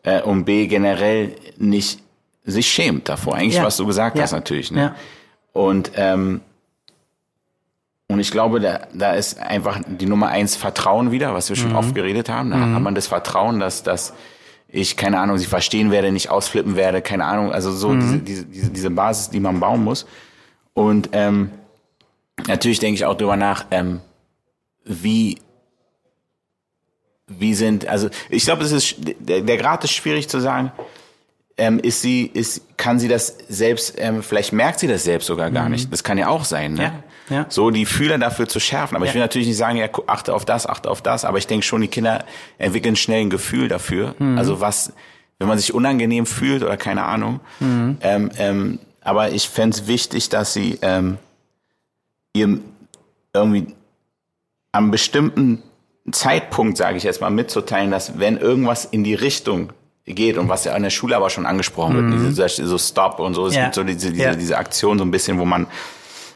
Äh, 0.03 0.23
und 0.23 0.45
B, 0.45 0.67
generell 0.67 1.37
nicht 1.59 2.03
sich 2.51 2.69
schämt 2.69 3.09
davor. 3.09 3.35
Eigentlich, 3.35 3.57
ja. 3.57 3.65
was 3.65 3.77
du 3.77 3.87
gesagt 3.87 4.17
ja. 4.17 4.23
hast, 4.23 4.33
natürlich. 4.33 4.71
Ne? 4.71 4.81
Ja. 4.81 4.97
Und 5.53 5.93
ähm, 5.97 6.41
und 8.11 8.21
ich 8.21 8.31
glaube, 8.31 8.59
da, 8.59 8.81
da 8.95 9.13
ist 9.13 9.39
einfach 9.39 9.81
die 9.87 10.07
Nummer 10.07 10.29
eins 10.29 10.57
Vertrauen 10.57 11.11
wieder, 11.11 11.35
was 11.35 11.51
wir 11.51 11.57
schon 11.57 11.73
mhm. 11.73 11.77
oft 11.77 11.95
geredet 11.95 12.31
haben. 12.31 12.51
Da 12.51 12.57
mhm. 12.57 12.75
hat 12.75 12.83
man 12.83 12.95
das 12.95 13.07
Vertrauen, 13.07 13.61
dass, 13.61 13.83
dass 13.83 14.15
ich, 14.67 14.97
keine 14.97 15.21
Ahnung, 15.21 15.37
sie 15.37 15.45
verstehen 15.45 15.91
werde, 15.91 16.11
nicht 16.11 16.31
ausflippen 16.31 16.75
werde, 16.75 17.03
keine 17.03 17.27
Ahnung. 17.27 17.53
Also 17.53 17.71
so 17.71 17.91
mhm. 17.91 18.01
diese, 18.01 18.19
diese, 18.19 18.45
diese, 18.47 18.71
diese 18.71 18.91
Basis, 18.91 19.29
die 19.29 19.41
man 19.41 19.61
bauen 19.61 19.85
muss. 19.85 20.07
Und 20.73 21.11
ähm, 21.13 21.51
natürlich 22.47 22.79
denke 22.79 22.95
ich 22.95 23.05
auch 23.05 23.15
drüber 23.15 23.37
nach, 23.37 23.67
ähm, 23.71 24.01
wie 24.85 25.39
wie 27.29 27.55
sind, 27.55 27.87
also 27.87 28.09
ich 28.31 28.45
glaube, 28.45 28.65
es 28.65 28.73
ist 28.73 28.97
der, 29.01 29.43
der 29.43 29.57
Grad 29.59 29.85
ist 29.85 29.93
schwierig 29.93 30.31
zu 30.31 30.41
sagen, 30.41 30.73
ähm, 31.59 31.79
ist 31.81 32.01
sie, 32.01 32.25
ist, 32.27 32.63
kann 32.77 32.99
sie 32.99 33.09
das 33.09 33.37
selbst, 33.49 33.95
ähm, 33.99 34.23
vielleicht 34.23 34.53
merkt 34.53 34.79
sie 34.79 34.87
das 34.87 35.05
selbst 35.05 35.27
sogar 35.27 35.51
gar 35.51 35.65
mhm. 35.65 35.73
nicht. 35.73 35.93
Das 35.93 36.05
kann 36.05 36.17
ja 36.17 36.29
auch 36.29 36.45
sein, 36.45 36.75
ne? 36.75 36.83
Ja, 37.29 37.37
ja. 37.37 37.47
So 37.49 37.71
die 37.71 37.85
Fühler 37.85 38.17
dafür 38.17 38.49
zu 38.49 38.61
schärfen. 38.61 38.97
Aber 38.97 39.05
ja. 39.05 39.11
ich 39.11 39.15
will 39.15 39.21
natürlich 39.21 39.49
nicht 39.49 39.57
sagen, 39.57 39.77
ja, 39.77 39.89
achte 40.07 40.35
auf 40.35 40.45
das, 40.45 40.67
achte 40.67 40.89
auf 40.91 41.03
das, 41.03 41.25
aber 41.25 41.39
ich 41.39 41.47
denke 41.47 41.67
schon, 41.67 41.81
die 41.81 41.89
Kinder 41.89 42.25
entwickeln 42.57 42.97
schnell 42.97 43.23
ein 43.23 43.31
Gefühl 43.31 43.69
dafür. 43.69 44.15
Mhm. 44.19 44.39
Also 44.39 44.61
was, 44.61 44.93
wenn 45.39 45.49
man 45.49 45.59
sich 45.59 45.75
unangenehm 45.75 46.27
fühlt 46.27 46.63
oder 46.63 46.77
keine 46.77 47.05
Ahnung. 47.05 47.41
Mhm. 47.61 47.99
Ähm, 48.01 48.31
ähm, 48.39 48.79
aber 49.01 49.33
ich 49.33 49.49
fände 49.49 49.77
es 49.77 49.87
wichtig, 49.87 50.29
dass 50.29 50.53
sie 50.53 50.79
ähm, 50.81 51.19
ihr 52.35 52.61
irgendwie 53.33 53.75
am 54.73 54.91
bestimmten 54.91 55.63
Zeitpunkt, 56.13 56.79
sage 56.79 56.97
ich 56.97 57.03
jetzt 57.03 57.21
mal, 57.21 57.31
mitzuteilen, 57.31 57.91
dass 57.91 58.19
wenn 58.19 58.39
irgendwas 58.39 58.85
in 58.85 59.05
die 59.05 59.15
Richtung 59.15 59.73
geht 60.15 60.39
und 60.39 60.49
was 60.49 60.65
ja 60.65 60.75
an 60.75 60.83
der 60.83 60.91
Schule 60.91 61.17
aber 61.17 61.31
schon 61.31 61.47
angesprochen 61.47 61.95
wird, 61.95 62.07
mhm. 62.07 62.29
diese, 62.29 62.49
so 62.49 62.79
Stop 62.79 63.19
und 63.21 63.35
so. 63.35 63.47
Es 63.47 63.55
ja. 63.55 63.65
gibt 63.65 63.75
so 63.75 63.85
diese, 63.85 64.11
diese, 64.11 64.23
ja. 64.23 64.35
diese 64.35 64.59
Aktion 64.59 64.99
so 64.99 65.05
ein 65.05 65.11
bisschen, 65.11 65.39
wo 65.39 65.45
man 65.45 65.67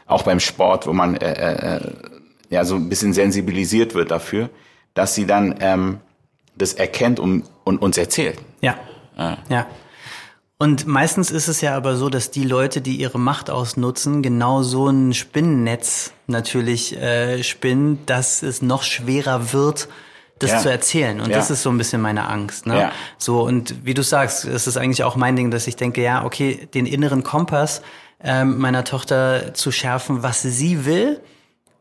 auch 0.05 0.23
beim 0.23 0.39
Sport, 0.39 0.87
wo 0.87 0.93
man 0.93 1.15
äh, 1.15 1.75
äh, 1.75 1.91
ja 2.49 2.65
so 2.65 2.75
ein 2.75 2.89
bisschen 2.89 3.13
sensibilisiert 3.13 3.95
wird 3.95 4.11
dafür, 4.11 4.49
dass 4.93 5.15
sie 5.15 5.25
dann 5.25 5.55
ähm, 5.59 5.99
das 6.55 6.73
erkennt 6.73 7.19
und, 7.19 7.43
und 7.63 7.81
uns 7.81 7.97
erzählt. 7.97 8.37
Ja. 8.61 8.77
ja. 9.17 9.37
ja. 9.49 9.67
Und 10.59 10.87
meistens 10.87 11.31
ist 11.31 11.47
es 11.47 11.61
ja 11.61 11.75
aber 11.75 11.97
so, 11.97 12.09
dass 12.09 12.31
die 12.31 12.45
Leute, 12.45 12.79
die 12.79 12.95
ihre 12.95 13.19
Macht 13.19 13.49
ausnutzen, 13.49 14.21
genau 14.21 14.61
so 14.61 14.87
ein 14.87 15.13
Spinnennetz 15.13 16.13
natürlich 16.27 16.95
äh, 16.95 17.43
spinnen, 17.43 17.99
dass 18.05 18.43
es 18.43 18.61
noch 18.61 18.83
schwerer 18.83 19.51
wird, 19.51 19.89
das 20.43 20.51
ja. 20.51 20.59
zu 20.59 20.69
erzählen. 20.69 21.19
Und 21.19 21.29
ja. 21.29 21.37
das 21.37 21.49
ist 21.49 21.63
so 21.63 21.69
ein 21.69 21.77
bisschen 21.77 22.01
meine 22.01 22.27
Angst. 22.27 22.65
Ne? 22.65 22.79
Ja. 22.79 22.91
So, 23.17 23.41
und 23.41 23.85
wie 23.85 23.93
du 23.93 24.03
sagst, 24.03 24.45
es 24.45 24.67
ist 24.67 24.77
eigentlich 24.77 25.03
auch 25.03 25.15
mein 25.15 25.35
Ding, 25.35 25.51
dass 25.51 25.67
ich 25.67 25.75
denke, 25.75 26.01
ja, 26.01 26.23
okay, 26.25 26.67
den 26.73 26.85
inneren 26.85 27.23
Kompass 27.23 27.81
ähm, 28.23 28.57
meiner 28.57 28.83
Tochter 28.83 29.53
zu 29.53 29.71
schärfen, 29.71 30.23
was 30.23 30.41
sie 30.41 30.85
will 30.85 31.19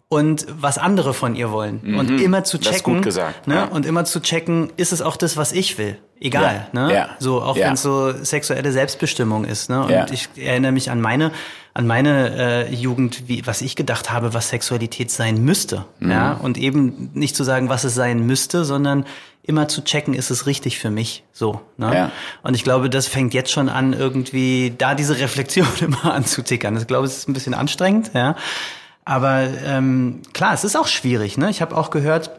und 0.09 0.47
was 0.49 0.77
andere 0.77 1.15
von 1.15 1.35
ihr 1.35 1.51
wollen. 1.51 1.81
Mhm. 1.83 1.99
Und 1.99 2.21
immer 2.21 2.45
zu 2.45 2.59
checken. 2.59 2.71
Das 2.71 2.77
ist 2.77 2.85
gut 2.85 3.03
gesagt. 3.03 3.47
Ne? 3.47 3.55
Ja. 3.55 3.65
Und 3.65 3.87
immer 3.87 4.05
zu 4.05 4.21
checken, 4.21 4.71
ist 4.77 4.93
es 4.93 5.01
auch 5.01 5.17
das, 5.17 5.37
was 5.37 5.53
ich 5.53 5.79
will? 5.79 5.99
Egal. 6.21 6.69
Ja. 6.73 6.87
Ne? 6.87 6.95
Ja. 6.95 7.09
So, 7.19 7.41
auch 7.41 7.57
wenn 7.57 7.73
es 7.73 7.83
so 7.83 8.13
sexuelle 8.23 8.73
Selbstbestimmung 8.73 9.45
ist. 9.45 9.71
Ne? 9.71 9.83
Und 9.83 10.11
ich 10.11 10.29
erinnere 10.37 10.73
mich 10.73 10.91
an 10.91 11.01
meine, 11.01 11.33
an 11.75 11.87
meine 11.87 12.69
äh, 12.69 12.75
Jugend, 12.75 13.29
wie, 13.29 13.47
was 13.47 13.63
ich 13.63 13.77
gedacht 13.77 14.11
habe, 14.11 14.35
was 14.35 14.51
Sexualität 14.51 15.11
sein 15.11 15.43
müsste. 15.43 15.87
Mhm. 16.01 16.11
Ja? 16.11 16.33
Und 16.35 16.59
eben 16.59 17.11
nicht 17.15 17.35
zu 17.35 17.45
sagen, 17.45 17.69
was 17.69 17.85
es 17.85 17.95
sein 17.95 18.27
müsste, 18.27 18.65
sondern 18.65 19.07
immer 19.43 19.69
zu 19.69 19.83
checken, 19.83 20.15
ist 20.15 20.31
es 20.31 20.47
richtig 20.47 20.79
für 20.79 20.91
mich 20.91 21.25
so. 21.33 21.61
Ne? 21.77 21.95
Ja. 21.95 22.11
Und 22.43 22.55
ich 22.55 22.63
glaube, 22.63 22.91
das 22.91 23.07
fängt 23.07 23.35
jetzt 23.35 23.51
schon 23.51 23.69
an, 23.69 23.93
irgendwie 23.93 24.75
da 24.77 24.95
diese 24.95 25.19
Reflexion 25.19 25.67
immer 25.81 26.13
anzutickern. 26.13 26.77
Ich 26.77 26.87
glaube, 26.87 27.07
es 27.07 27.19
ist 27.19 27.29
ein 27.29 27.33
bisschen 27.33 27.55
anstrengend, 27.55 28.11
ja. 28.15 28.37
Aber 29.05 29.49
ähm, 29.65 30.21
klar, 30.33 30.55
es 30.55 30.63
ist 30.63 30.77
auch 30.77 30.87
schwierig. 30.87 31.37
Ne? 31.37 31.51
Ich 31.51 31.61
habe 31.61 31.77
auch 31.77 31.91
gehört 31.91 32.31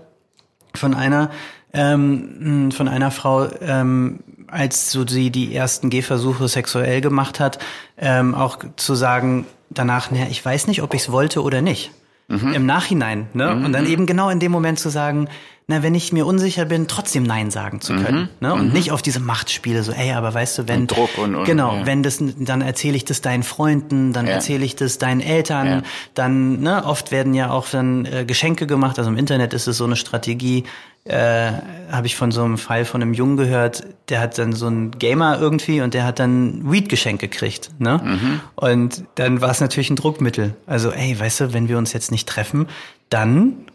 von 0.73 0.93
einer 0.93 1.29
ähm, 1.73 2.71
von 2.71 2.87
einer 2.87 3.11
Frau, 3.11 3.47
ähm, 3.61 4.19
als 4.47 4.91
so 4.91 5.07
sie 5.07 5.29
die 5.29 5.55
ersten 5.55 5.89
Gehversuche 5.89 6.47
sexuell 6.47 7.01
gemacht 7.01 7.39
hat, 7.39 7.59
ähm, 7.97 8.35
auch 8.35 8.59
zu 8.75 8.95
sagen 8.95 9.45
danach, 9.69 10.12
naja, 10.12 10.27
ich 10.29 10.43
weiß 10.43 10.67
nicht, 10.67 10.81
ob 10.81 10.93
ich 10.93 11.01
es 11.01 11.12
wollte 11.12 11.41
oder 11.41 11.62
nicht. 11.62 11.91
Mhm. 12.27 12.53
Im 12.53 12.65
Nachhinein. 12.65 13.27
Ne? 13.33 13.53
Mhm. 13.53 13.65
Und 13.65 13.73
dann 13.73 13.85
eben 13.85 14.05
genau 14.05 14.29
in 14.29 14.39
dem 14.39 14.51
Moment 14.51 14.79
zu 14.79 14.89
sagen, 14.89 15.27
na, 15.67 15.81
wenn 15.81 15.95
ich 15.95 16.12
mir 16.12 16.25
unsicher 16.25 16.65
bin, 16.65 16.88
trotzdem 16.89 17.23
Nein 17.23 17.50
sagen 17.50 17.79
zu 17.79 17.95
können. 17.95 18.23
Mhm. 18.23 18.47
Ne? 18.47 18.53
Und 18.53 18.67
mhm. 18.67 18.73
nicht 18.73 18.91
auf 18.91 19.01
diese 19.01 19.21
Machtspiele, 19.21 19.81
so, 19.83 19.93
ey, 19.93 20.12
aber 20.12 20.33
weißt 20.33 20.57
du, 20.57 20.67
wenn. 20.67 20.81
Und 20.81 20.91
Druck 20.91 21.17
und, 21.17 21.35
und 21.35 21.45
Genau, 21.45 21.75
ja. 21.77 21.85
wenn 21.85 22.03
das, 22.03 22.19
dann 22.19 22.62
erzähle 22.62 22.97
ich 22.97 23.05
das 23.05 23.21
deinen 23.21 23.43
Freunden, 23.43 24.12
dann 24.12 24.27
ja. 24.27 24.33
erzähle 24.33 24.65
ich 24.65 24.75
das 24.75 24.97
deinen 24.97 25.21
Eltern, 25.21 25.67
ja. 25.67 25.81
dann, 26.15 26.59
ne, 26.59 26.83
oft 26.85 27.12
werden 27.12 27.33
ja 27.33 27.50
auch 27.50 27.69
dann 27.69 28.05
äh, 28.05 28.25
Geschenke 28.25 28.67
gemacht. 28.67 29.00
Also 29.00 29.09
im 29.09 29.17
Internet 29.17 29.53
ist 29.53 29.67
es 29.67 29.77
so 29.77 29.85
eine 29.85 29.95
Strategie, 29.95 30.65
äh, 31.05 31.51
habe 31.91 32.07
ich 32.07 32.15
von 32.15 32.31
so 32.31 32.43
einem 32.43 32.57
Fall 32.57 32.86
von 32.86 33.01
einem 33.01 33.13
Jungen 33.13 33.36
gehört, 33.36 33.83
der 34.10 34.22
hat 34.22 34.38
dann 34.38 34.53
so 34.53 34.67
einen 34.67 34.91
Gamer 34.91 35.38
irgendwie 35.39 35.81
und 35.81 35.93
der 35.93 36.05
hat 36.05 36.19
dann 36.19 36.72
Weed-Geschenk 36.72 37.19
gekriegt. 37.19 37.72
Ne? 37.79 38.00
Mhm. 38.03 38.39
Und 38.55 39.03
dann 39.15 39.41
war 39.41 39.51
es 39.51 39.60
natürlich 39.60 39.89
ein 39.89 39.98
Druckmittel. 39.98 40.55
Also, 40.65 40.91
ey, 40.91 41.19
weißt 41.19 41.41
du, 41.41 41.53
wenn 41.53 41.67
wir 41.67 41.77
uns 41.77 41.91
jetzt 41.91 42.12
nicht 42.12 42.27
treffen, 42.27 42.67
dann 43.10 43.65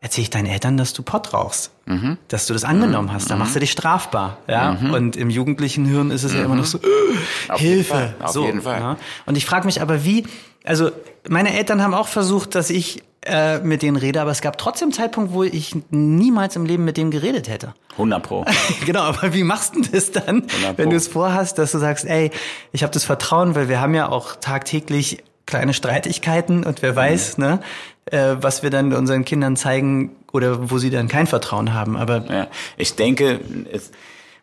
erzähle 0.00 0.22
ich 0.22 0.30
deinen 0.30 0.46
Eltern, 0.46 0.76
dass 0.76 0.92
du 0.92 1.02
Pott 1.02 1.32
rauchst, 1.32 1.72
mhm. 1.86 2.18
dass 2.28 2.46
du 2.46 2.52
das 2.52 2.62
angenommen 2.62 3.12
hast, 3.12 3.30
dann 3.30 3.38
machst 3.40 3.56
du 3.56 3.60
dich 3.60 3.72
strafbar, 3.72 4.38
ja. 4.46 4.74
Mhm. 4.80 4.92
Und 4.92 5.16
im 5.16 5.28
jugendlichen 5.28 5.84
Hirn 5.86 6.12
ist 6.12 6.22
es 6.22 6.34
ja 6.34 6.44
immer 6.44 6.54
noch 6.54 6.66
so 6.66 6.78
äh, 6.78 7.52
Auf 7.52 7.60
Hilfe, 7.60 7.94
jeden 7.96 8.22
Auf 8.22 8.30
so. 8.30 8.44
Jeden 8.46 8.62
Fall. 8.62 8.80
Ja? 8.80 8.96
Und 9.26 9.36
ich 9.36 9.44
frage 9.44 9.66
mich 9.66 9.82
aber, 9.82 10.04
wie? 10.04 10.24
Also 10.64 10.92
meine 11.28 11.52
Eltern 11.56 11.82
haben 11.82 11.94
auch 11.94 12.06
versucht, 12.06 12.54
dass 12.54 12.70
ich 12.70 13.02
äh, 13.22 13.58
mit 13.58 13.82
denen 13.82 13.96
rede, 13.96 14.20
aber 14.20 14.30
es 14.30 14.40
gab 14.40 14.58
trotzdem 14.58 14.92
Zeitpunkt, 14.92 15.32
wo 15.32 15.42
ich 15.42 15.74
niemals 15.90 16.56
im 16.56 16.64
Leben 16.64 16.84
mit 16.84 16.96
dem 16.96 17.10
geredet 17.10 17.48
hätte. 17.48 17.74
100 17.92 18.22
pro. 18.22 18.44
genau, 18.86 19.02
aber 19.02 19.34
wie 19.34 19.42
machst 19.42 19.74
du 19.74 19.82
das 19.82 20.12
dann, 20.12 20.44
wenn 20.76 20.90
du 20.90 20.96
es 20.96 21.08
vorhast, 21.08 21.58
dass 21.58 21.72
du 21.72 21.78
sagst, 21.78 22.04
ey, 22.04 22.30
ich 22.72 22.82
habe 22.82 22.92
das 22.92 23.04
Vertrauen, 23.04 23.54
weil 23.54 23.68
wir 23.68 23.80
haben 23.80 23.94
ja 23.94 24.08
auch 24.08 24.36
tagtäglich 24.36 25.24
kleine 25.46 25.74
Streitigkeiten 25.74 26.64
und 26.64 26.82
wer 26.82 26.94
weiß, 26.94 27.38
mhm. 27.38 27.44
ne, 27.44 27.60
äh, 28.06 28.36
was 28.40 28.62
wir 28.62 28.70
dann 28.70 28.92
unseren 28.92 29.24
Kindern 29.24 29.56
zeigen 29.56 30.14
oder 30.32 30.70
wo 30.70 30.78
sie 30.78 30.90
dann 30.90 31.08
kein 31.08 31.26
Vertrauen 31.26 31.74
haben. 31.74 31.96
Aber 31.96 32.24
ja, 32.30 32.46
ich 32.76 32.94
denke, 32.94 33.40
es, 33.72 33.90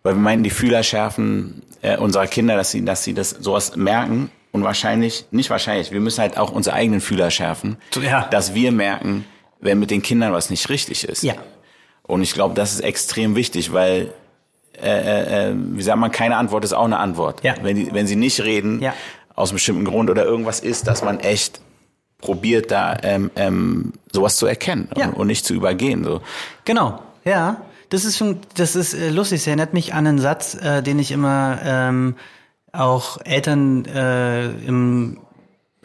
weil 0.04 0.16
wir 0.16 0.22
meinen, 0.22 0.44
die 0.44 0.50
Fühler 0.50 0.84
schärfen 0.84 1.62
äh, 1.82 1.98
unserer 1.98 2.28
Kinder, 2.28 2.56
dass 2.56 2.72
sie, 2.72 2.84
dass 2.84 3.04
sie 3.04 3.14
das 3.14 3.30
sowas 3.30 3.76
merken 3.76 4.32
und 4.56 4.64
wahrscheinlich, 4.64 5.26
nicht 5.32 5.50
wahrscheinlich, 5.50 5.92
wir 5.92 6.00
müssen 6.00 6.22
halt 6.22 6.38
auch 6.38 6.50
unsere 6.50 6.78
eigenen 6.78 7.02
Fühler 7.02 7.30
schärfen, 7.30 7.76
ja. 8.02 8.26
dass 8.32 8.54
wir 8.54 8.72
merken, 8.72 9.26
wenn 9.60 9.80
mit 9.80 9.92
den 9.92 10.02
Kindern 10.02 10.32
was 10.32 10.50
nicht 10.50 10.70
richtig 10.70 11.04
ist. 11.04 11.24
Ja. 11.24 11.34
Und 12.04 12.22
ich 12.22 12.34
glaube, 12.34 12.56
das 12.56 12.72
ist 12.72 12.80
extrem 12.80 13.36
wichtig, 13.36 13.74
weil 13.74 14.14
äh, 14.82 14.88
äh, 14.88 15.50
äh, 15.50 15.56
wie 15.58 15.82
sagt 15.82 16.00
man, 16.00 16.10
keine 16.10 16.38
Antwort 16.38 16.64
ist 16.64 16.72
auch 16.72 16.86
eine 16.86 17.00
Antwort. 17.00 17.44
Ja. 17.44 17.56
Wenn, 17.64 17.76
die, 17.76 17.94
wenn 17.94 18.08
sie 18.08 18.16
nicht 18.16 18.40
reden, 18.46 18.82
ja. 18.82 18.94
aus 19.36 19.50
einem 19.50 19.58
bestimmten 19.58 19.84
Grund 19.84 20.10
oder 20.10 20.24
irgendwas 20.24 20.62
ist, 20.62 20.88
dass 20.88 21.04
man 21.04 21.20
echt 21.20 21.60
probiert, 22.20 22.72
da 22.72 22.96
ähm, 23.04 23.32
ähm, 23.36 23.92
sowas 24.10 24.38
zu 24.38 24.46
erkennen 24.46 24.88
ja. 24.96 25.08
und, 25.08 25.16
und, 25.16 25.28
nicht 25.28 25.46
zu 25.46 25.54
übergehen. 25.54 26.06
So. 26.06 26.22
Genau, 26.64 27.02
ja. 27.26 27.58
Das 27.90 28.06
ist 28.06 28.18
schon, 28.18 28.40
das 28.56 28.78
ist 28.78 28.94
äh, 28.94 29.10
lustig. 29.10 29.42
Es 29.42 29.48
erinnert 29.48 29.74
mich 29.74 29.94
an 29.94 30.08
einen 30.08 30.20
Satz, 30.20 30.56
äh, 30.56 30.82
den 30.82 30.98
ich 30.98 31.12
immer 31.12 31.60
ähm, 31.62 32.16
auch 32.80 33.20
Eltern 33.24 33.86
äh, 33.86 34.48
im 34.50 35.18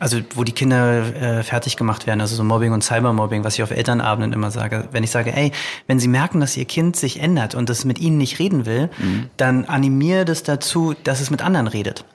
also 0.00 0.18
wo 0.35 0.44
die 0.44 0.52
Kinder 0.52 1.14
äh, 1.14 1.42
fertig 1.42 1.76
gemacht 1.76 2.06
werden, 2.06 2.23
also 2.23 2.35
so 2.35 2.42
Mobbing 2.42 2.73
und 2.73 2.82
Cybermobbing, 2.82 3.44
was 3.44 3.54
ich 3.54 3.62
auf 3.62 3.70
Elternabenden 3.70 4.32
immer 4.32 4.50
sage. 4.50 4.88
Wenn 4.92 5.04
ich 5.04 5.11
sage, 5.11 5.37
ey, 5.37 5.52
wenn 5.87 6.00
sie 6.00 6.09
merken, 6.09 6.40
dass 6.40 6.56
ihr 6.56 6.64
Kind 6.64 6.97
sich 6.97 7.20
ändert 7.20 7.54
und 7.54 7.68
das 7.68 7.85
mit 7.85 7.99
ihnen 7.99 8.16
nicht 8.16 8.38
reden 8.38 8.64
will, 8.64 8.88
mhm. 8.99 9.28
dann 9.37 9.66
animiere 9.66 10.25
das 10.25 10.42
dazu, 10.42 10.94
dass 11.04 11.20
es 11.20 11.30
mit 11.30 11.42
anderen 11.42 11.66
redet. 11.66 12.06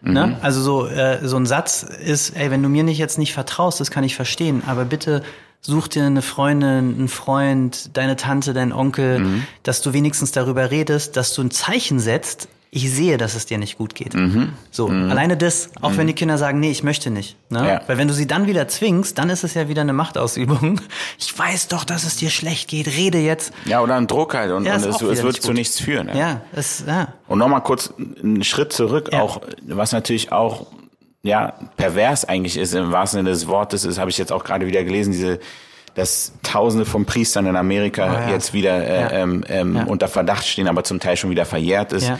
Ne? 0.00 0.26
Mhm. 0.26 0.36
Also 0.40 0.62
so, 0.62 0.86
äh, 0.86 1.18
so 1.22 1.36
ein 1.36 1.44
Satz 1.44 1.82
ist, 1.82 2.30
ey, 2.30 2.50
wenn 2.50 2.62
du 2.62 2.70
mir 2.70 2.82
nicht 2.82 2.98
jetzt 2.98 3.18
nicht 3.18 3.34
vertraust, 3.34 3.78
das 3.78 3.90
kann 3.90 4.04
ich 4.04 4.16
verstehen, 4.16 4.62
aber 4.66 4.86
bitte 4.86 5.22
such 5.60 5.88
dir 5.88 6.04
eine 6.04 6.22
Freundin, 6.22 6.94
einen 6.94 7.08
Freund, 7.08 7.96
deine 7.96 8.16
Tante, 8.16 8.52
deinen 8.52 8.72
Onkel, 8.72 9.18
mhm. 9.18 9.46
dass 9.62 9.80
du 9.82 9.92
wenigstens 9.92 10.32
darüber 10.32 10.70
redest, 10.70 11.16
dass 11.16 11.34
du 11.34 11.42
ein 11.42 11.50
Zeichen 11.50 11.98
setzt, 11.98 12.48
ich 12.74 12.90
sehe, 12.90 13.18
dass 13.18 13.36
es 13.36 13.46
dir 13.46 13.56
nicht 13.56 13.78
gut 13.78 13.94
geht. 13.94 14.14
Mhm. 14.14 14.52
So, 14.72 14.88
mhm. 14.88 15.08
alleine 15.08 15.36
das, 15.36 15.70
auch 15.80 15.92
mhm. 15.92 15.98
wenn 15.98 16.06
die 16.08 16.12
Kinder 16.12 16.38
sagen, 16.38 16.58
nee, 16.58 16.72
ich 16.72 16.82
möchte 16.82 17.08
nicht. 17.08 17.36
Ne? 17.48 17.66
Ja. 17.66 17.80
Weil 17.86 17.98
wenn 17.98 18.08
du 18.08 18.14
sie 18.14 18.26
dann 18.26 18.48
wieder 18.48 18.66
zwingst, 18.66 19.16
dann 19.16 19.30
ist 19.30 19.44
es 19.44 19.54
ja 19.54 19.68
wieder 19.68 19.82
eine 19.82 19.92
Machtausübung. 19.92 20.80
Ich 21.18 21.38
weiß 21.38 21.68
doch, 21.68 21.84
dass 21.84 22.04
es 22.04 22.16
dir 22.16 22.30
schlecht 22.30 22.68
geht, 22.68 22.88
rede 22.88 23.18
jetzt. 23.18 23.52
Ja, 23.66 23.80
oder 23.80 23.94
ein 23.94 24.06
Druck 24.06 24.34
halt 24.34 24.50
und, 24.50 24.64
ja, 24.64 24.74
und 24.74 24.84
es, 24.84 25.00
es 25.00 25.22
wird 25.22 25.40
zu 25.40 25.52
nichts 25.52 25.80
führen. 25.80 26.08
Ja, 26.08 26.14
ja 26.14 26.40
es, 26.52 26.84
ja. 26.86 27.08
Und 27.28 27.38
nochmal 27.38 27.62
kurz 27.62 27.92
einen 28.22 28.42
Schritt 28.42 28.72
zurück, 28.72 29.10
ja. 29.12 29.22
auch, 29.22 29.40
was 29.62 29.92
natürlich 29.92 30.32
auch, 30.32 30.66
ja, 31.22 31.54
pervers 31.76 32.24
eigentlich 32.24 32.56
ist, 32.56 32.74
im 32.74 32.90
wahrsten 32.90 33.18
Sinne 33.18 33.30
des 33.30 33.46
Wortes, 33.46 33.82
das 33.82 33.98
habe 33.98 34.10
ich 34.10 34.18
jetzt 34.18 34.32
auch 34.32 34.44
gerade 34.44 34.66
wieder 34.66 34.82
gelesen, 34.82 35.12
diese, 35.12 35.38
dass 35.94 36.32
Tausende 36.42 36.84
von 36.84 37.04
Priestern 37.04 37.46
in 37.46 37.56
Amerika 37.56 38.10
oh, 38.10 38.28
ja. 38.28 38.30
jetzt 38.30 38.52
wieder 38.52 38.84
äh, 38.84 39.22
ähm, 39.22 39.44
ähm, 39.48 39.76
ja. 39.76 39.84
unter 39.84 40.08
Verdacht 40.08 40.46
stehen, 40.46 40.66
aber 40.66 40.82
zum 40.84 40.98
Teil 41.00 41.16
schon 41.16 41.30
wieder 41.30 41.44
verjährt 41.44 41.92
ist. 41.92 42.10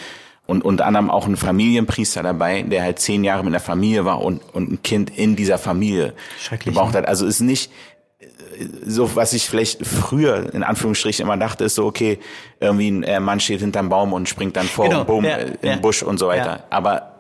Und 0.47 0.63
unter 0.63 0.87
anderem 0.87 1.11
auch 1.11 1.27
ein 1.27 1.37
Familienpriester 1.37 2.23
dabei, 2.23 2.63
der 2.63 2.83
halt 2.83 2.99
zehn 2.99 3.25
Jahre 3.25 3.45
mit 3.45 3.55
der 3.55 3.61
Familie 3.61 4.05
war 4.05 4.21
und, 4.21 4.43
und 4.55 4.71
ein 4.71 4.83
Kind 4.83 5.17
in 5.17 5.37
dieser 5.37 5.57
Familie 5.57 6.13
gebraucht 6.63 6.95
hat. 6.95 7.09
Also 7.09 7.27
ist 7.27 7.41
nicht 7.41 7.71
so, 8.87 9.17
was 9.17 9.33
ich 9.33 9.49
vielleicht 9.49 9.87
früher 9.87 10.53
in 10.55 10.63
Anführungsstrichen 10.63 11.25
immer 11.25 11.37
dachte, 11.37 11.65
ist 11.65 11.75
so, 11.75 11.87
okay, 11.87 12.19
irgendwie 12.61 12.91
ein 12.91 13.03
äh, 13.03 13.21
Mann 13.21 13.41
steht 13.41 13.61
hinterm 13.61 13.89
Baum 13.89 14.13
und 14.13 14.29
springt 14.29 14.57
dann 14.57 14.67
vor 14.67 14.89
genau, 14.89 15.01
und 15.01 15.07
boom, 15.07 15.25
ja, 15.25 15.37
äh, 15.37 15.57
in 15.63 15.69
ja. 15.71 15.77
Busch 15.77 16.03
und 16.03 16.19
so 16.19 16.29
weiter. 16.29 16.47
Ja. 16.47 16.65
Aber 16.71 17.15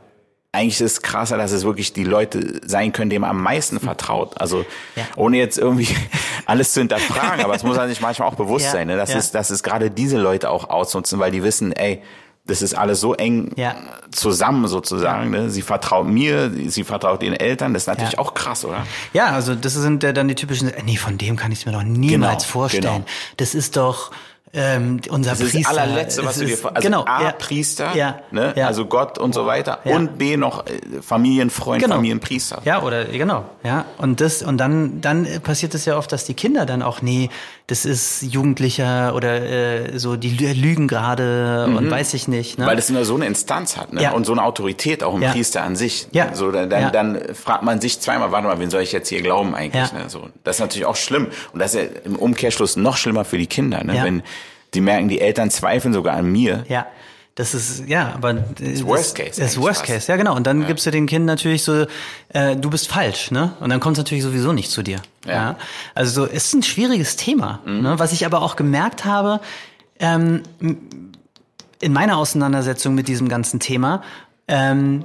eigentlich 0.53 0.81
ist 0.81 0.93
es 0.93 1.03
krasser, 1.03 1.37
dass 1.37 1.51
es 1.51 1.65
wirklich 1.65 1.93
die 1.93 2.05
Leute 2.05 2.61
sein 2.65 2.93
können, 2.93 3.11
denen 3.11 3.23
man 3.23 3.31
am 3.31 3.43
meisten 3.43 3.81
vertraut. 3.81 4.41
Also 4.41 4.65
ja. 4.95 5.05
ohne 5.17 5.39
jetzt 5.39 5.59
irgendwie 5.59 5.89
alles 6.47 6.73
zu 6.73 6.81
hinterfragen, 6.81 7.45
aber 7.45 7.55
es 7.55 7.65
muss 7.65 7.77
man 7.77 7.89
sich 7.89 8.01
manchmal 8.01 8.29
auch 8.29 8.35
bewusst 8.37 8.67
ja, 8.67 8.73
sein, 8.73 8.87
ne? 8.87 8.97
dass, 8.97 9.11
ja. 9.11 9.19
es, 9.19 9.33
dass 9.33 9.51
es 9.51 9.63
gerade 9.63 9.91
diese 9.91 10.19
Leute 10.19 10.51
auch 10.51 10.71
ausnutzen, 10.71 11.19
weil 11.19 11.33
die 11.33 11.43
wissen, 11.43 11.73
ey, 11.73 12.03
das 12.47 12.61
ist 12.61 12.75
alles 12.75 13.01
so 13.01 13.15
eng 13.15 13.53
ja. 13.57 13.75
zusammen 14.11 14.69
sozusagen. 14.69 15.31
Ne? 15.31 15.49
Sie 15.49 15.63
vertraut 15.63 16.07
mir, 16.07 16.51
sie 16.67 16.85
vertraut 16.85 17.23
den 17.23 17.33
Eltern. 17.33 17.73
Das 17.73 17.85
ist 17.85 17.87
natürlich 17.87 18.13
ja. 18.13 18.19
auch 18.19 18.35
krass, 18.35 18.65
oder? 18.65 18.87
Ja, 19.15 19.29
also 19.29 19.55
das 19.55 19.73
sind 19.73 20.03
ja 20.03 20.13
dann 20.13 20.29
die 20.29 20.35
typischen, 20.35 20.71
nee, 20.85 20.97
von 20.97 21.17
dem 21.17 21.37
kann 21.37 21.53
ich 21.53 21.61
es 21.61 21.67
mir 21.67 21.73
doch 21.73 21.83
niemals 21.83 22.43
genau, 22.43 22.53
vorstellen. 22.53 22.83
Genau. 22.83 23.05
Das 23.39 23.55
ist 23.55 23.77
doch 23.79 24.11
ähm, 24.57 25.01
unser 25.09 25.31
das 25.31 25.41
Priester. 25.41 25.59
ist 25.59 25.67
das 25.67 25.77
allerletzte, 25.77 26.25
was 26.25 26.39
du 26.39 26.45
dir 26.45 26.57
vorstellst. 26.57 26.77
Also 26.77 27.03
genau, 27.03 27.05
A, 27.11 27.23
ja, 27.23 27.33
Priester, 27.33 27.97
ja, 27.97 28.21
ne? 28.31 28.53
Ja. 28.57 28.69
also 28.69 28.87
Gott 28.87 29.19
und 29.19 29.35
so 29.35 29.47
weiter. 29.47 29.81
Und 29.85 30.19
B, 30.19 30.37
noch 30.37 30.67
äh, 30.67 31.03
Familienfreund, 31.03 31.83
genau. 31.83 31.97
Familienpriester. 31.97 32.63
Ja, 32.65 32.83
oder 32.83 33.07
genau. 33.07 33.47
Ja, 33.65 33.85
und 33.99 34.21
das 34.21 34.43
und 34.43 34.59
dann 34.59 35.01
dann 35.01 35.27
passiert 35.43 35.75
es 35.75 35.87
ja 35.87 35.97
oft, 35.97 36.13
dass 36.13 36.25
die 36.25 36.35
Kinder 36.35 36.67
dann 36.67 36.83
auch, 36.83 37.03
nee, 37.03 37.31
das 37.67 37.87
ist 37.87 38.23
Jugendlicher 38.23 39.15
oder 39.15 39.43
äh, 39.43 39.99
so, 39.99 40.17
die 40.17 40.31
lügen 40.31 40.87
gerade 40.87 41.67
mhm. 41.69 41.77
und 41.77 41.91
weiß 41.91 42.13
ich 42.13 42.29
nicht. 42.29 42.59
Ne? 42.59 42.67
Weil 42.67 42.77
das 42.77 42.91
immer 42.91 43.07
so 43.07 43.15
eine 43.15 43.25
Instanz 43.25 43.79
hat 43.79 43.95
ne? 43.95 44.03
Ja. 44.03 44.13
und 44.13 44.27
so 44.27 44.33
eine 44.33 44.43
Autorität 44.43 45.03
auch 45.03 45.15
im 45.15 45.23
ja. 45.23 45.33
Priester 45.33 45.63
an 45.63 45.75
sich. 45.75 46.07
Ja. 46.13 46.35
So, 46.35 46.53
dann, 46.53 46.69
dann, 46.69 46.93
dann 46.93 47.35
fragt 47.35 47.63
man 47.63 47.81
sich 47.81 48.01
zweimal, 48.01 48.33
warte 48.33 48.49
mal, 48.49 48.59
wen 48.59 48.69
soll 48.69 48.83
ich 48.83 48.93
jetzt 48.93 49.09
hier 49.09 49.23
glauben 49.23 49.55
eigentlich? 49.55 49.93
Ne? 49.95 50.09
So, 50.09 50.29
das 50.45 50.57
ist 50.57 50.61
natürlich 50.61 50.85
auch 50.85 50.97
schlimm 50.97 51.29
und 51.53 51.59
das 51.59 51.75
ist 51.75 51.81
ja 51.81 51.89
im 52.05 52.17
Umkehrschluss 52.17 52.77
noch 52.77 52.99
schlimmer 52.99 53.25
für 53.25 53.39
die 53.39 53.47
Kinder, 53.47 53.83
ne? 53.83 53.99
wenn 54.03 54.23
die 54.75 54.83
merken, 54.83 55.09
die 55.09 55.21
Eltern 55.21 55.51
zweifeln 55.51 55.95
sogar 55.95 56.17
an 56.17 56.31
mir. 56.31 56.65
Ja. 56.69 56.87
Das 57.37 57.53
ist, 57.53 57.89
ja, 57.89 58.13
aber 58.15 58.35
das 58.35 58.61
ist 58.61 58.87
Worst 58.87 59.17
Case. 59.17 59.41
Das 59.41 59.57
Worst 59.57 59.81
fast. 59.81 59.93
Case, 59.93 60.13
ja 60.13 60.17
genau. 60.17 60.37
Und 60.37 60.47
dann 60.47 60.63
ja. 60.63 60.69
gibst 60.69 60.87
du 60.87 60.93
den 60.93 61.07
Kindern 61.07 61.35
natürlich 61.35 61.65
so, 61.65 61.87
äh, 62.29 62.55
du 62.55 62.71
bist 62.71 62.87
falsch, 62.87 63.33
ne? 63.33 63.55
Und 63.59 63.71
dann 63.71 63.81
kommt 63.81 63.97
es 63.97 64.05
natürlich 64.05 64.23
sowieso 64.23 64.53
nicht 64.53 64.71
zu 64.71 64.83
dir. 64.83 65.01
Ja. 65.27 65.33
ja? 65.33 65.57
Also 65.97 66.27
es 66.27 66.47
ist 66.47 66.55
ein 66.55 66.63
schwieriges 66.63 67.17
Thema, 67.17 67.61
mhm. 67.65 67.83
ne? 67.83 67.99
Was 67.99 68.13
ich 68.13 68.25
aber 68.25 68.41
auch 68.41 68.55
gemerkt 68.55 69.05
habe, 69.05 69.41
ähm, 69.99 70.43
in 70.61 71.93
meiner 71.93 72.19
Auseinandersetzung 72.19 72.95
mit 72.95 73.09
diesem 73.09 73.29
ganzen 73.29 73.59
Thema, 73.59 74.03
ähm, 74.47 75.05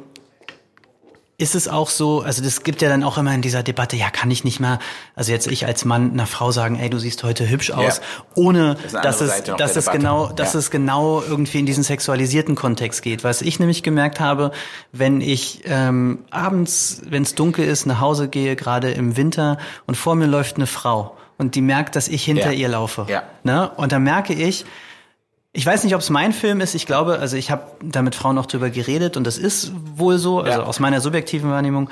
ist 1.39 1.55
es 1.55 1.69
auch 1.69 1.89
so, 1.89 2.22
also 2.22 2.43
das 2.43 2.63
gibt 2.63 2.81
ja 2.81 2.89
dann 2.89 3.01
auch 3.01 3.17
immer 3.17 3.34
in 3.34 3.41
dieser 3.41 3.63
Debatte, 3.63 3.96
ja, 3.96 4.10
kann 4.10 4.29
ich 4.29 4.43
nicht 4.43 4.60
mal, 4.60 4.77
also 5.15 5.31
jetzt 5.31 5.48
ich 5.48 5.65
als 5.65 5.86
Mann 5.86 6.12
einer 6.12 6.27
Frau 6.27 6.51
sagen, 6.51 6.77
ey, 6.77 6.89
du 6.89 7.00
siehst 7.00 7.24
heute 7.24 7.50
hübsch 7.50 7.72
aus, 7.72 7.98
ja. 7.98 8.24
ohne 8.36 8.75
das 8.91 9.01
dass 9.01 9.22
es, 9.22 9.43
dass 9.43 9.75
es 9.77 9.89
genau, 9.89 10.27
dass 10.27 10.53
ja. 10.53 10.60
es 10.60 10.69
genau 10.69 11.24
irgendwie 11.25 11.60
in 11.60 11.65
diesen 11.65 11.84
sexualisierten 11.84 12.55
Kontext 12.55 13.01
geht. 13.01 13.24
Was 13.24 13.41
ich 13.41 13.58
nämlich 13.58 13.84
gemerkt 13.84 14.19
habe, 14.19 14.51
wenn 14.91 15.22
ich 15.22 15.62
ähm, 15.63 16.19
abends, 16.29 17.01
wenn 17.05 17.24
es 17.24 17.36
dunkel 17.36 17.65
ist, 17.65 17.86
nach 17.86 18.01
Hause 18.01 18.27
gehe, 18.27 18.58
gerade 18.58 18.91
im 18.91 19.15
Winter, 19.15 19.58
und 19.88 19.96
vor 19.96 20.15
mir 20.15 20.27
läuft 20.27 20.58
eine 20.58 20.67
Frau 20.67 21.15
und 21.38 21.55
die 21.55 21.62
merkt, 21.62 21.96
dass 21.96 22.10
ich 22.10 22.24
hinter 22.25 22.51
ja. 22.51 22.60
ihr 22.60 22.67
laufe. 22.67 23.05
Ja. 23.08 23.24
Ne? 23.43 23.69
Und 23.77 23.93
dann 23.93 24.03
merke 24.03 24.34
ich, 24.34 24.65
ich 25.51 25.65
weiß 25.65 25.84
nicht, 25.84 25.96
ob 25.96 26.01
es 26.01 26.10
mein 26.10 26.32
Film 26.32 26.62
ist. 26.62 26.75
Ich 26.75 26.86
glaube, 26.86 27.20
also 27.20 27.36
ich 27.36 27.50
habe 27.50 27.63
da 27.82 28.01
mit 28.01 28.15
Frauen 28.15 28.38
auch 28.38 28.46
drüber 28.46 28.70
geredet 28.70 29.18
und 29.18 29.25
das 29.25 29.38
ist 29.38 29.72
wohl 29.96 30.18
so, 30.18 30.39
also 30.39 30.62
ja. 30.62 30.65
aus 30.65 30.79
meiner 30.79 31.01
subjektiven 31.01 31.50
Wahrnehmung 31.50 31.89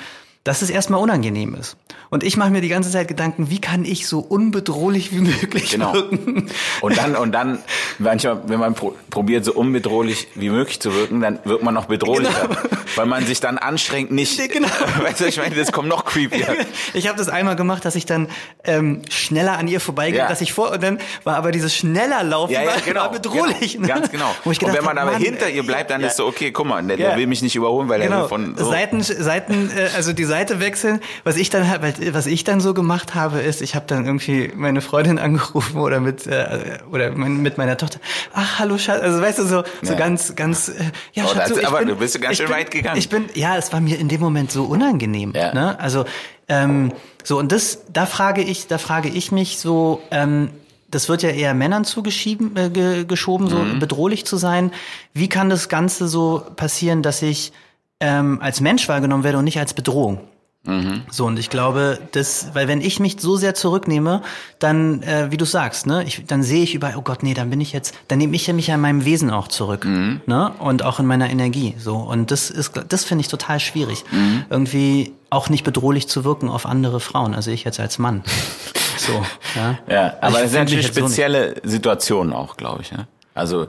dass 0.47 0.61
es 0.61 0.69
erstmal 0.69 1.01
unangenehm 1.01 1.55
ist. 1.55 1.75
Und 2.09 2.23
ich 2.23 2.37
mache 2.37 2.51
mir 2.51 2.61
die 2.61 2.69
ganze 2.69 2.89
Zeit 2.89 3.09
Gedanken, 3.09 3.49
wie 3.49 3.59
kann 3.59 3.83
ich 3.83 4.07
so 4.07 4.19
unbedrohlich 4.19 5.11
wie 5.11 5.19
möglich 5.19 5.71
genau. 5.71 5.93
wirken? 5.93 6.49
Und 6.79 6.97
dann, 6.97 7.17
und 7.17 7.33
dann, 7.33 7.59
manchmal, 7.99 8.41
wenn 8.47 8.61
man 8.61 8.73
pro, 8.73 8.95
probiert, 9.09 9.43
so 9.43 9.53
unbedrohlich 9.53 10.29
wie 10.35 10.49
möglich 10.49 10.79
zu 10.79 10.93
wirken, 10.93 11.19
dann 11.19 11.39
wirkt 11.43 11.63
man 11.63 11.73
noch 11.73 11.87
bedrohlicher. 11.87 12.47
Genau. 12.47 12.59
Weil 12.95 13.05
man 13.07 13.25
sich 13.25 13.41
dann 13.41 13.57
anstrengt, 13.57 14.11
nicht. 14.11 14.37
Genau. 14.47 14.69
Weißt 15.01 15.19
du, 15.19 15.25
ich 15.25 15.37
meine, 15.37 15.55
das 15.55 15.71
kommt 15.71 15.89
noch 15.89 16.05
creepier. 16.05 16.55
Ich 16.93 17.07
habe 17.07 17.17
das 17.17 17.27
einmal 17.27 17.55
gemacht, 17.55 17.83
dass 17.83 17.95
ich 17.95 18.05
dann 18.05 18.29
ähm, 18.63 19.01
schneller 19.09 19.57
an 19.57 19.67
ihr 19.67 19.81
vorbeigehe, 19.81 20.19
ja. 20.19 20.27
dass 20.27 20.41
ich 20.41 20.53
vor, 20.53 20.71
und 20.71 20.81
dann 20.81 20.99
war 21.25 21.35
aber 21.35 21.51
dieses 21.51 21.75
schneller 21.75 22.23
Laufen 22.23 22.53
ja, 22.53 22.63
ja, 22.63 22.71
genau. 22.83 23.01
war 23.01 23.11
bedrohlich. 23.11 23.73
Genau. 23.73 23.87
Ne? 23.87 23.93
Ganz 23.93 24.11
genau. 24.11 24.33
Gedacht, 24.43 24.63
und 24.63 24.73
wenn 24.73 24.85
man 24.85 24.97
aber 24.97 25.11
Mann, 25.13 25.21
hinter 25.21 25.49
ihr 25.49 25.63
bleibt, 25.63 25.91
dann 25.91 26.01
ist 26.01 26.15
so, 26.15 26.25
okay, 26.25 26.51
guck 26.51 26.65
mal, 26.65 26.81
der, 26.83 26.97
der 26.97 27.17
will 27.17 27.27
mich 27.27 27.41
nicht 27.41 27.55
überholen, 27.55 27.89
weil 27.89 28.01
genau. 28.01 28.21
er 28.21 28.29
von 28.29 28.55
so. 28.55 28.69
Seiten, 28.69 29.01
Seiten, 29.01 29.69
äh, 29.75 29.89
also 29.95 30.13
die 30.13 30.23
Seite 30.23 30.36
Seite 30.37 30.59
wechseln. 30.59 30.99
Was 31.23 31.35
ich 31.35 31.49
dann 31.49 31.65
was 32.11 32.27
ich 32.27 32.43
dann 32.43 32.61
so 32.61 32.73
gemacht 32.73 33.15
habe, 33.15 33.39
ist, 33.39 33.61
ich 33.61 33.75
habe 33.75 33.85
dann 33.87 34.05
irgendwie 34.05 34.51
meine 34.55 34.81
Freundin 34.81 35.17
angerufen 35.27 35.79
oder 35.79 35.99
mit 35.99 36.27
äh, 36.27 36.77
oder 36.91 37.11
mit 37.11 37.57
meiner 37.57 37.77
Tochter. 37.77 37.99
Ach, 38.33 38.59
hallo 38.59 38.77
Schatz, 38.77 39.01
also 39.01 39.21
weißt 39.21 39.39
du 39.39 39.43
so 39.43 39.63
so 39.81 39.93
ja. 39.93 39.97
ganz 39.97 40.35
ganz 40.35 40.69
äh, 40.69 40.73
ja, 41.13 41.25
oh, 41.25 41.33
Schatz, 41.33 41.49
so, 41.49 41.65
aber 41.65 41.79
bin, 41.79 41.89
du 41.89 41.95
bist 41.95 42.21
ganz 42.21 42.37
schön 42.37 42.47
bin, 42.47 42.55
weit 42.55 42.71
gegangen. 42.71 42.99
Ich 42.99 43.09
bin 43.09 43.25
ja, 43.33 43.57
es 43.57 43.73
war 43.73 43.79
mir 43.79 43.99
in 43.99 44.09
dem 44.09 44.21
Moment 44.21 44.51
so 44.51 44.65
unangenehm, 44.65 45.33
ja. 45.35 45.53
ne? 45.53 45.79
Also 45.79 46.05
ähm, 46.47 46.93
so 47.23 47.39
und 47.39 47.51
das 47.51 47.85
da 47.91 48.05
frage 48.05 48.41
ich, 48.41 48.67
da 48.67 48.77
frage 48.77 49.09
ich 49.09 49.31
mich 49.31 49.57
so 49.57 50.01
ähm, 50.11 50.51
das 50.89 51.09
wird 51.09 51.21
ja 51.21 51.29
eher 51.29 51.53
Männern 51.53 51.83
zugeschoben, 51.83 52.55
äh, 52.55 52.69
ge, 52.69 53.05
geschoben, 53.05 53.49
so 53.49 53.57
mhm. 53.57 53.79
bedrohlich 53.79 54.25
zu 54.25 54.37
sein. 54.37 54.71
Wie 55.13 55.27
kann 55.27 55.49
das 55.49 55.67
Ganze 55.67 56.07
so 56.07 56.43
passieren, 56.55 57.01
dass 57.01 57.21
ich 57.21 57.51
ähm, 57.99 58.39
als 58.41 58.61
Mensch 58.61 58.87
wahrgenommen 58.87 59.23
werde 59.23 59.37
und 59.37 59.45
nicht 59.45 59.59
als 59.59 59.73
Bedrohung? 59.73 60.19
Mhm. 60.67 61.03
So, 61.09 61.25
und 61.25 61.39
ich 61.39 61.49
glaube, 61.49 61.97
das, 62.11 62.49
weil 62.53 62.67
wenn 62.67 62.81
ich 62.81 62.99
mich 62.99 63.17
so 63.19 63.37
sehr 63.37 63.55
zurücknehme, 63.55 64.21
dann, 64.59 65.01
äh, 65.03 65.31
wie 65.31 65.37
du 65.37 65.45
sagst, 65.45 65.87
ne, 65.87 66.03
ich, 66.03 66.25
dann 66.27 66.43
sehe 66.43 66.63
ich 66.63 66.75
überall, 66.75 66.95
oh 66.97 67.01
Gott, 67.01 67.23
nee, 67.23 67.33
dann 67.33 67.49
bin 67.49 67.61
ich 67.61 67.71
jetzt, 67.71 67.95
dann 68.09 68.17
nehme 68.17 68.35
ich 68.35 68.45
ja 68.47 68.53
mich 68.53 68.67
ja 68.67 68.75
in 68.75 68.81
meinem 68.81 69.05
Wesen 69.05 69.29
auch 69.29 69.47
zurück, 69.47 69.85
mhm. 69.85 70.21
ne, 70.25 70.51
und 70.59 70.83
auch 70.83 70.99
in 70.99 71.05
meiner 71.05 71.29
Energie, 71.29 71.75
so. 71.79 71.95
Und 71.95 72.31
das 72.31 72.49
ist, 72.49 72.73
das 72.89 73.05
finde 73.05 73.21
ich 73.21 73.29
total 73.29 73.61
schwierig. 73.61 74.03
Mhm. 74.11 74.45
Irgendwie 74.49 75.13
auch 75.29 75.49
nicht 75.49 75.63
bedrohlich 75.63 76.09
zu 76.09 76.25
wirken 76.25 76.49
auf 76.49 76.65
andere 76.65 76.99
Frauen, 76.99 77.33
also 77.33 77.49
ich 77.49 77.63
jetzt 77.63 77.79
als 77.79 77.97
Mann. 77.97 78.23
so, 78.97 79.13
ja. 79.55 79.79
Ja, 79.89 80.17
aber 80.19 80.41
das 80.41 80.51
sind 80.51 80.65
natürlich 80.65 80.87
spezielle 80.87 81.55
so 81.63 81.69
Situationen 81.69 82.33
auch, 82.33 82.57
glaube 82.57 82.81
ich, 82.81 82.91
ja. 82.91 83.07
Also, 83.33 83.67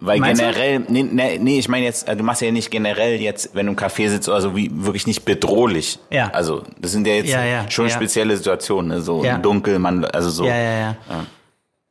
weil 0.00 0.18
Meinst 0.20 0.40
generell, 0.40 0.80
nee, 0.88 1.02
nee, 1.02 1.38
nee, 1.38 1.58
ich 1.58 1.68
meine 1.68 1.84
jetzt, 1.84 2.08
äh, 2.08 2.16
du 2.16 2.24
machst 2.24 2.42
ja 2.42 2.50
nicht 2.50 2.70
generell 2.70 3.20
jetzt, 3.20 3.54
wenn 3.54 3.66
du 3.66 3.72
im 3.72 3.78
Café 3.78 4.08
sitzt 4.08 4.28
oder 4.28 4.40
so, 4.40 4.56
wie 4.56 4.70
wirklich 4.72 5.06
nicht 5.06 5.24
bedrohlich. 5.24 5.98
Ja. 6.10 6.30
Also, 6.32 6.62
das 6.80 6.92
sind 6.92 7.06
ja 7.06 7.14
jetzt 7.14 7.30
ja, 7.30 7.44
ja, 7.44 7.70
schon 7.70 7.86
ja. 7.88 7.94
spezielle 7.94 8.36
Situationen, 8.36 8.88
ne? 8.88 9.00
so 9.00 9.24
ja. 9.24 9.38
dunkel, 9.38 9.78
man, 9.78 10.04
also 10.04 10.30
so. 10.30 10.44
Ja, 10.44 10.56
ja, 10.56 10.78
ja. 10.80 10.96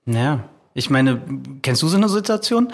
Ja, 0.05 0.39
ich 0.73 0.89
meine, 0.89 1.21
kennst 1.61 1.81
du 1.81 1.87
so 1.87 1.97
eine 1.97 2.09
Situation? 2.09 2.73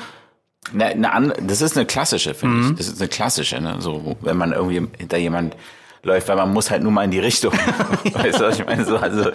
Na, 0.74 0.86
eine, 0.86 1.34
das 1.42 1.62
ist 1.62 1.78
eine 1.78 1.86
klassische, 1.86 2.34
finde 2.34 2.56
mhm. 2.56 2.72
ich. 2.72 2.78
Das 2.78 2.88
ist 2.88 3.00
eine 3.00 3.10
klassische, 3.10 3.60
ne? 3.60 3.78
So, 3.80 4.18
wenn 4.22 4.38
man 4.38 4.52
irgendwie 4.52 4.88
hinter 4.98 5.18
jemand 5.18 5.56
läuft, 6.04 6.28
weil 6.28 6.36
man 6.36 6.54
muss 6.54 6.70
halt 6.72 6.84
nur 6.84 6.92
mal 6.92 7.04
in 7.04 7.12
die 7.12 7.20
Richtung. 7.20 7.54
weißt 8.14 8.40
du, 8.40 8.44
was 8.44 8.60
ich 8.60 8.66
meine? 8.66 8.86
So, 8.86 8.98
also, 8.98 9.32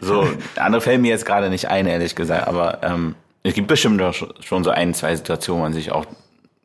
so, 0.00 0.28
andere 0.56 0.80
fällen 0.80 1.02
mir 1.02 1.10
jetzt 1.10 1.26
gerade 1.26 1.50
nicht 1.50 1.68
ein, 1.68 1.86
ehrlich 1.86 2.14
gesagt, 2.14 2.46
aber, 2.46 2.82
ähm, 2.82 3.14
es 3.46 3.54
gibt 3.54 3.68
bestimmt 3.68 4.00
auch 4.02 4.14
schon 4.40 4.64
so 4.64 4.70
ein, 4.70 4.94
zwei 4.94 5.14
Situationen, 5.14 5.60
wo 5.60 5.64
man 5.64 5.72
sich 5.72 5.92
auch 5.92 6.06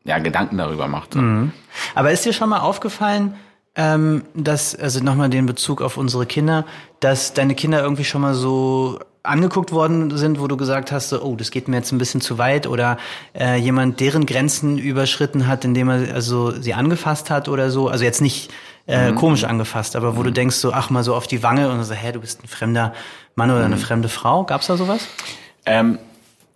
ja, 0.03 0.17
Gedanken 0.19 0.57
darüber 0.57 0.87
macht. 0.87 1.15
Mhm. 1.15 1.51
Aber 1.93 2.11
ist 2.11 2.25
dir 2.25 2.33
schon 2.33 2.49
mal 2.49 2.59
aufgefallen, 2.59 3.35
ähm, 3.75 4.23
dass, 4.33 4.75
also 4.75 5.01
nochmal 5.03 5.29
den 5.29 5.45
Bezug 5.45 5.81
auf 5.81 5.97
unsere 5.97 6.25
Kinder, 6.25 6.65
dass 6.99 7.33
deine 7.33 7.55
Kinder 7.55 7.81
irgendwie 7.81 8.03
schon 8.03 8.21
mal 8.21 8.33
so 8.33 8.99
angeguckt 9.23 9.71
worden 9.71 10.17
sind, 10.17 10.39
wo 10.39 10.47
du 10.47 10.57
gesagt 10.57 10.91
hast, 10.91 11.09
so, 11.09 11.21
oh, 11.21 11.35
das 11.35 11.51
geht 11.51 11.67
mir 11.67 11.77
jetzt 11.77 11.91
ein 11.91 11.99
bisschen 11.99 12.21
zu 12.21 12.39
weit 12.39 12.65
oder 12.65 12.97
äh, 13.37 13.57
jemand 13.57 13.99
deren 13.99 14.25
Grenzen 14.25 14.79
überschritten 14.79 15.47
hat, 15.47 15.63
indem 15.63 15.89
er 15.89 16.13
also 16.13 16.51
sie 16.51 16.73
angefasst 16.73 17.29
hat 17.29 17.47
oder 17.47 17.69
so, 17.69 17.87
also 17.87 18.03
jetzt 18.03 18.21
nicht 18.21 18.51
äh, 18.87 19.11
mhm. 19.11 19.15
komisch 19.15 19.43
angefasst, 19.43 19.95
aber 19.95 20.15
wo 20.15 20.21
mhm. 20.21 20.25
du 20.25 20.31
denkst 20.31 20.55
so, 20.55 20.73
ach 20.73 20.89
mal 20.89 21.03
so 21.03 21.13
auf 21.13 21.27
die 21.27 21.43
Wange 21.43 21.69
und 21.69 21.83
so, 21.83 21.93
hä, 21.93 22.11
du 22.11 22.19
bist 22.19 22.43
ein 22.43 22.47
fremder 22.47 22.93
Mann 23.35 23.51
oder 23.51 23.59
mhm. 23.59 23.65
eine 23.73 23.77
fremde 23.77 24.09
Frau, 24.09 24.43
gab's 24.43 24.65
da 24.67 24.75
sowas? 24.75 25.07
Ähm, 25.67 25.99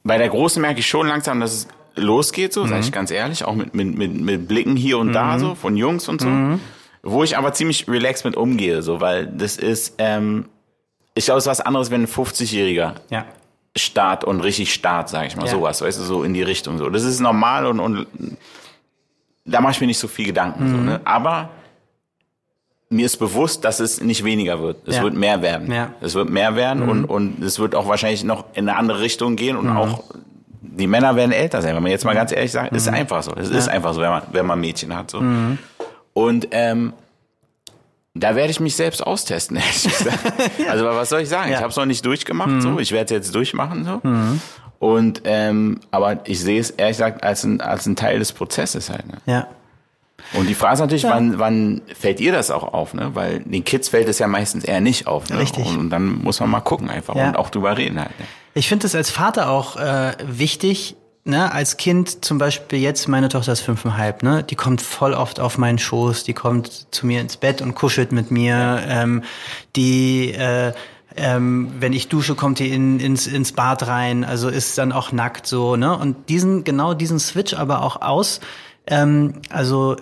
bei 0.05 0.17
der 0.17 0.29
Großen 0.29 0.61
merke 0.61 0.79
ich 0.79 0.87
schon 0.87 1.07
langsam, 1.07 1.41
dass 1.41 1.53
es 1.53 1.67
losgeht, 1.95 2.53
so, 2.53 2.63
mhm. 2.63 2.69
sage 2.69 2.81
ich 2.81 2.91
ganz 2.91 3.11
ehrlich, 3.11 3.43
auch 3.43 3.55
mit, 3.55 3.73
mit, 3.73 3.97
mit, 3.97 4.13
mit 4.13 4.47
Blicken 4.47 4.77
hier 4.77 4.99
und 4.99 5.07
mhm. 5.07 5.13
da, 5.13 5.39
so, 5.39 5.55
von 5.55 5.75
Jungs 5.75 6.07
und 6.07 6.21
so. 6.21 6.27
Mhm. 6.27 6.59
Wo 7.01 7.23
ich 7.23 7.37
aber 7.37 7.53
ziemlich 7.53 7.87
relaxed 7.87 8.23
mit 8.23 8.35
umgehe, 8.35 8.81
so, 8.81 9.01
weil 9.01 9.27
das 9.27 9.57
ist, 9.57 9.95
ähm, 9.97 10.45
ich 11.15 11.25
glaube, 11.25 11.39
es 11.39 11.45
ist 11.45 11.49
was 11.49 11.61
anderes, 11.61 11.91
wenn 11.91 12.03
ein 12.03 12.07
50-Jähriger 12.07 12.95
ja. 13.09 13.25
Start 13.75 14.23
und 14.23 14.41
richtig 14.41 14.73
Start, 14.73 15.09
sage 15.09 15.27
ich 15.27 15.35
mal, 15.35 15.45
ja. 15.45 15.51
sowas, 15.51 15.81
weißt 15.81 15.99
du, 15.99 16.03
so 16.03 16.23
in 16.23 16.33
die 16.33 16.43
Richtung, 16.43 16.77
so. 16.77 16.89
Das 16.89 17.03
ist 17.03 17.19
normal 17.19 17.65
und, 17.65 17.79
und 17.79 18.07
da 19.43 19.61
mache 19.61 19.73
ich 19.73 19.81
mir 19.81 19.87
nicht 19.87 19.99
so 19.99 20.07
viel 20.07 20.25
Gedanken, 20.25 20.69
so, 20.69 20.77
mhm. 20.77 20.85
ne? 20.85 21.01
Aber 21.03 21.49
mir 22.89 23.05
ist 23.05 23.17
bewusst, 23.17 23.65
dass 23.65 23.79
es 23.79 24.01
nicht 24.01 24.23
weniger 24.23 24.61
wird. 24.61 24.87
Es 24.87 24.97
ja. 24.97 25.03
wird 25.03 25.15
mehr 25.15 25.41
werden. 25.41 25.71
Ja. 25.71 25.93
Es 26.01 26.13
wird 26.13 26.29
mehr 26.29 26.55
werden 26.55 26.83
mhm. 26.83 26.89
und, 26.89 27.05
und 27.05 27.43
es 27.43 27.59
wird 27.59 27.75
auch 27.75 27.87
wahrscheinlich 27.87 28.23
noch 28.23 28.45
in 28.53 28.69
eine 28.69 28.77
andere 28.77 29.01
Richtung 29.01 29.35
gehen 29.35 29.57
und 29.57 29.69
mhm. 29.69 29.77
auch 29.77 30.03
die 30.61 30.87
Männer 30.87 31.15
werden 31.15 31.31
älter 31.31 31.61
sein. 31.61 31.75
Wenn 31.75 31.83
man 31.83 31.91
jetzt 31.91 32.05
mal 32.05 32.13
ganz 32.13 32.31
ehrlich 32.31 32.51
sagt, 32.51 32.71
mhm. 32.71 32.77
ist 32.77 32.87
einfach 32.87 33.23
so. 33.23 33.33
Es 33.35 33.49
ja. 33.49 33.57
ist 33.57 33.69
einfach 33.69 33.93
so, 33.93 34.01
wenn 34.01 34.09
man, 34.09 34.21
wenn 34.31 34.45
man 34.45 34.59
Mädchen 34.59 34.95
hat. 34.95 35.11
So. 35.11 35.21
Mhm. 35.21 35.57
Und 36.13 36.47
ähm, 36.51 36.93
da 38.13 38.35
werde 38.35 38.51
ich 38.51 38.59
mich 38.59 38.75
selbst 38.75 39.05
austesten, 39.05 39.57
ehrlich 39.57 39.83
gesagt. 39.83 40.19
Also 40.69 40.85
was 40.85 41.09
soll 41.09 41.21
ich 41.21 41.29
sagen? 41.29 41.51
Ich 41.51 41.57
habe 41.57 41.69
es 41.69 41.75
noch 41.75 41.85
nicht 41.85 42.05
durchgemacht. 42.05 42.61
So, 42.61 42.71
mhm. 42.71 42.79
ich 42.79 42.91
werde 42.91 43.05
es 43.05 43.11
jetzt 43.11 43.35
durchmachen. 43.35 43.85
So. 43.85 43.99
Mhm. 44.03 44.41
Und 44.79 45.21
ähm, 45.23 45.79
aber 45.91 46.19
ich 46.25 46.39
sehe 46.41 46.59
es 46.59 46.69
ehrlich 46.71 46.97
gesagt 46.97 47.23
als 47.23 47.43
ein 47.43 47.61
als 47.61 47.85
ein 47.85 47.95
Teil 47.95 48.19
des 48.19 48.33
Prozesses 48.33 48.89
halt. 48.89 49.07
Ne? 49.07 49.17
Ja. 49.25 49.47
Und 50.33 50.47
die 50.47 50.55
Frage 50.55 50.75
ist 50.75 50.79
natürlich, 50.79 51.03
ja. 51.03 51.11
wann, 51.11 51.39
wann 51.39 51.81
fällt 51.97 52.19
ihr 52.19 52.31
das 52.31 52.51
auch 52.51 52.73
auf? 52.73 52.93
Ne? 52.93 53.11
Weil 53.13 53.39
den 53.39 53.63
Kids 53.63 53.89
fällt 53.89 54.09
es 54.09 54.19
ja 54.19 54.27
meistens 54.27 54.63
eher 54.63 54.81
nicht 54.81 55.07
auf. 55.07 55.29
Ne? 55.29 55.39
Richtig. 55.39 55.65
Und, 55.65 55.77
und 55.77 55.89
dann 55.89 56.23
muss 56.23 56.39
man 56.39 56.49
mal 56.49 56.61
gucken 56.61 56.89
einfach 56.89 57.15
ja. 57.15 57.27
und 57.27 57.37
auch 57.37 57.49
drüber 57.49 57.77
reden 57.77 57.99
halt. 57.99 58.17
Ne? 58.19 58.25
Ich 58.53 58.67
finde 58.67 58.87
es 58.87 58.95
als 58.95 59.09
Vater 59.09 59.49
auch 59.49 59.77
äh, 59.77 60.13
wichtig, 60.25 60.95
ne, 61.25 61.51
als 61.51 61.77
Kind 61.77 62.23
zum 62.23 62.37
Beispiel 62.37 62.79
jetzt, 62.79 63.07
meine 63.07 63.27
Tochter 63.27 63.51
ist 63.51 63.61
fünfeinhalb, 63.61 64.23
ne, 64.23 64.43
die 64.43 64.55
kommt 64.55 64.81
voll 64.81 65.13
oft 65.13 65.39
auf 65.39 65.57
meinen 65.57 65.77
Schoß, 65.77 66.23
die 66.23 66.33
kommt 66.33 66.87
zu 66.91 67.05
mir 67.05 67.19
ins 67.19 67.35
Bett 67.35 67.61
und 67.61 67.75
kuschelt 67.75 68.11
mit 68.11 68.31
mir, 68.31 68.81
ähm, 68.87 69.23
die 69.75 70.31
äh, 70.31 70.71
ähm, 71.17 71.71
wenn 71.79 71.93
ich 71.93 72.09
dusche, 72.09 72.35
kommt 72.35 72.59
die 72.59 72.69
in, 72.69 72.99
ins, 72.99 73.27
ins 73.27 73.53
Bad 73.53 73.87
rein, 73.87 74.23
also 74.23 74.49
ist 74.49 74.77
dann 74.77 74.91
auch 74.91 75.11
nackt 75.11 75.47
so, 75.47 75.75
ne? 75.75 75.97
Und 75.97 76.29
diesen, 76.29 76.63
genau 76.63 76.93
diesen 76.93 77.19
Switch 77.19 77.53
aber 77.53 77.83
auch 77.83 78.01
aus, 78.01 78.41
ähm, 78.87 79.35
also 79.49 79.95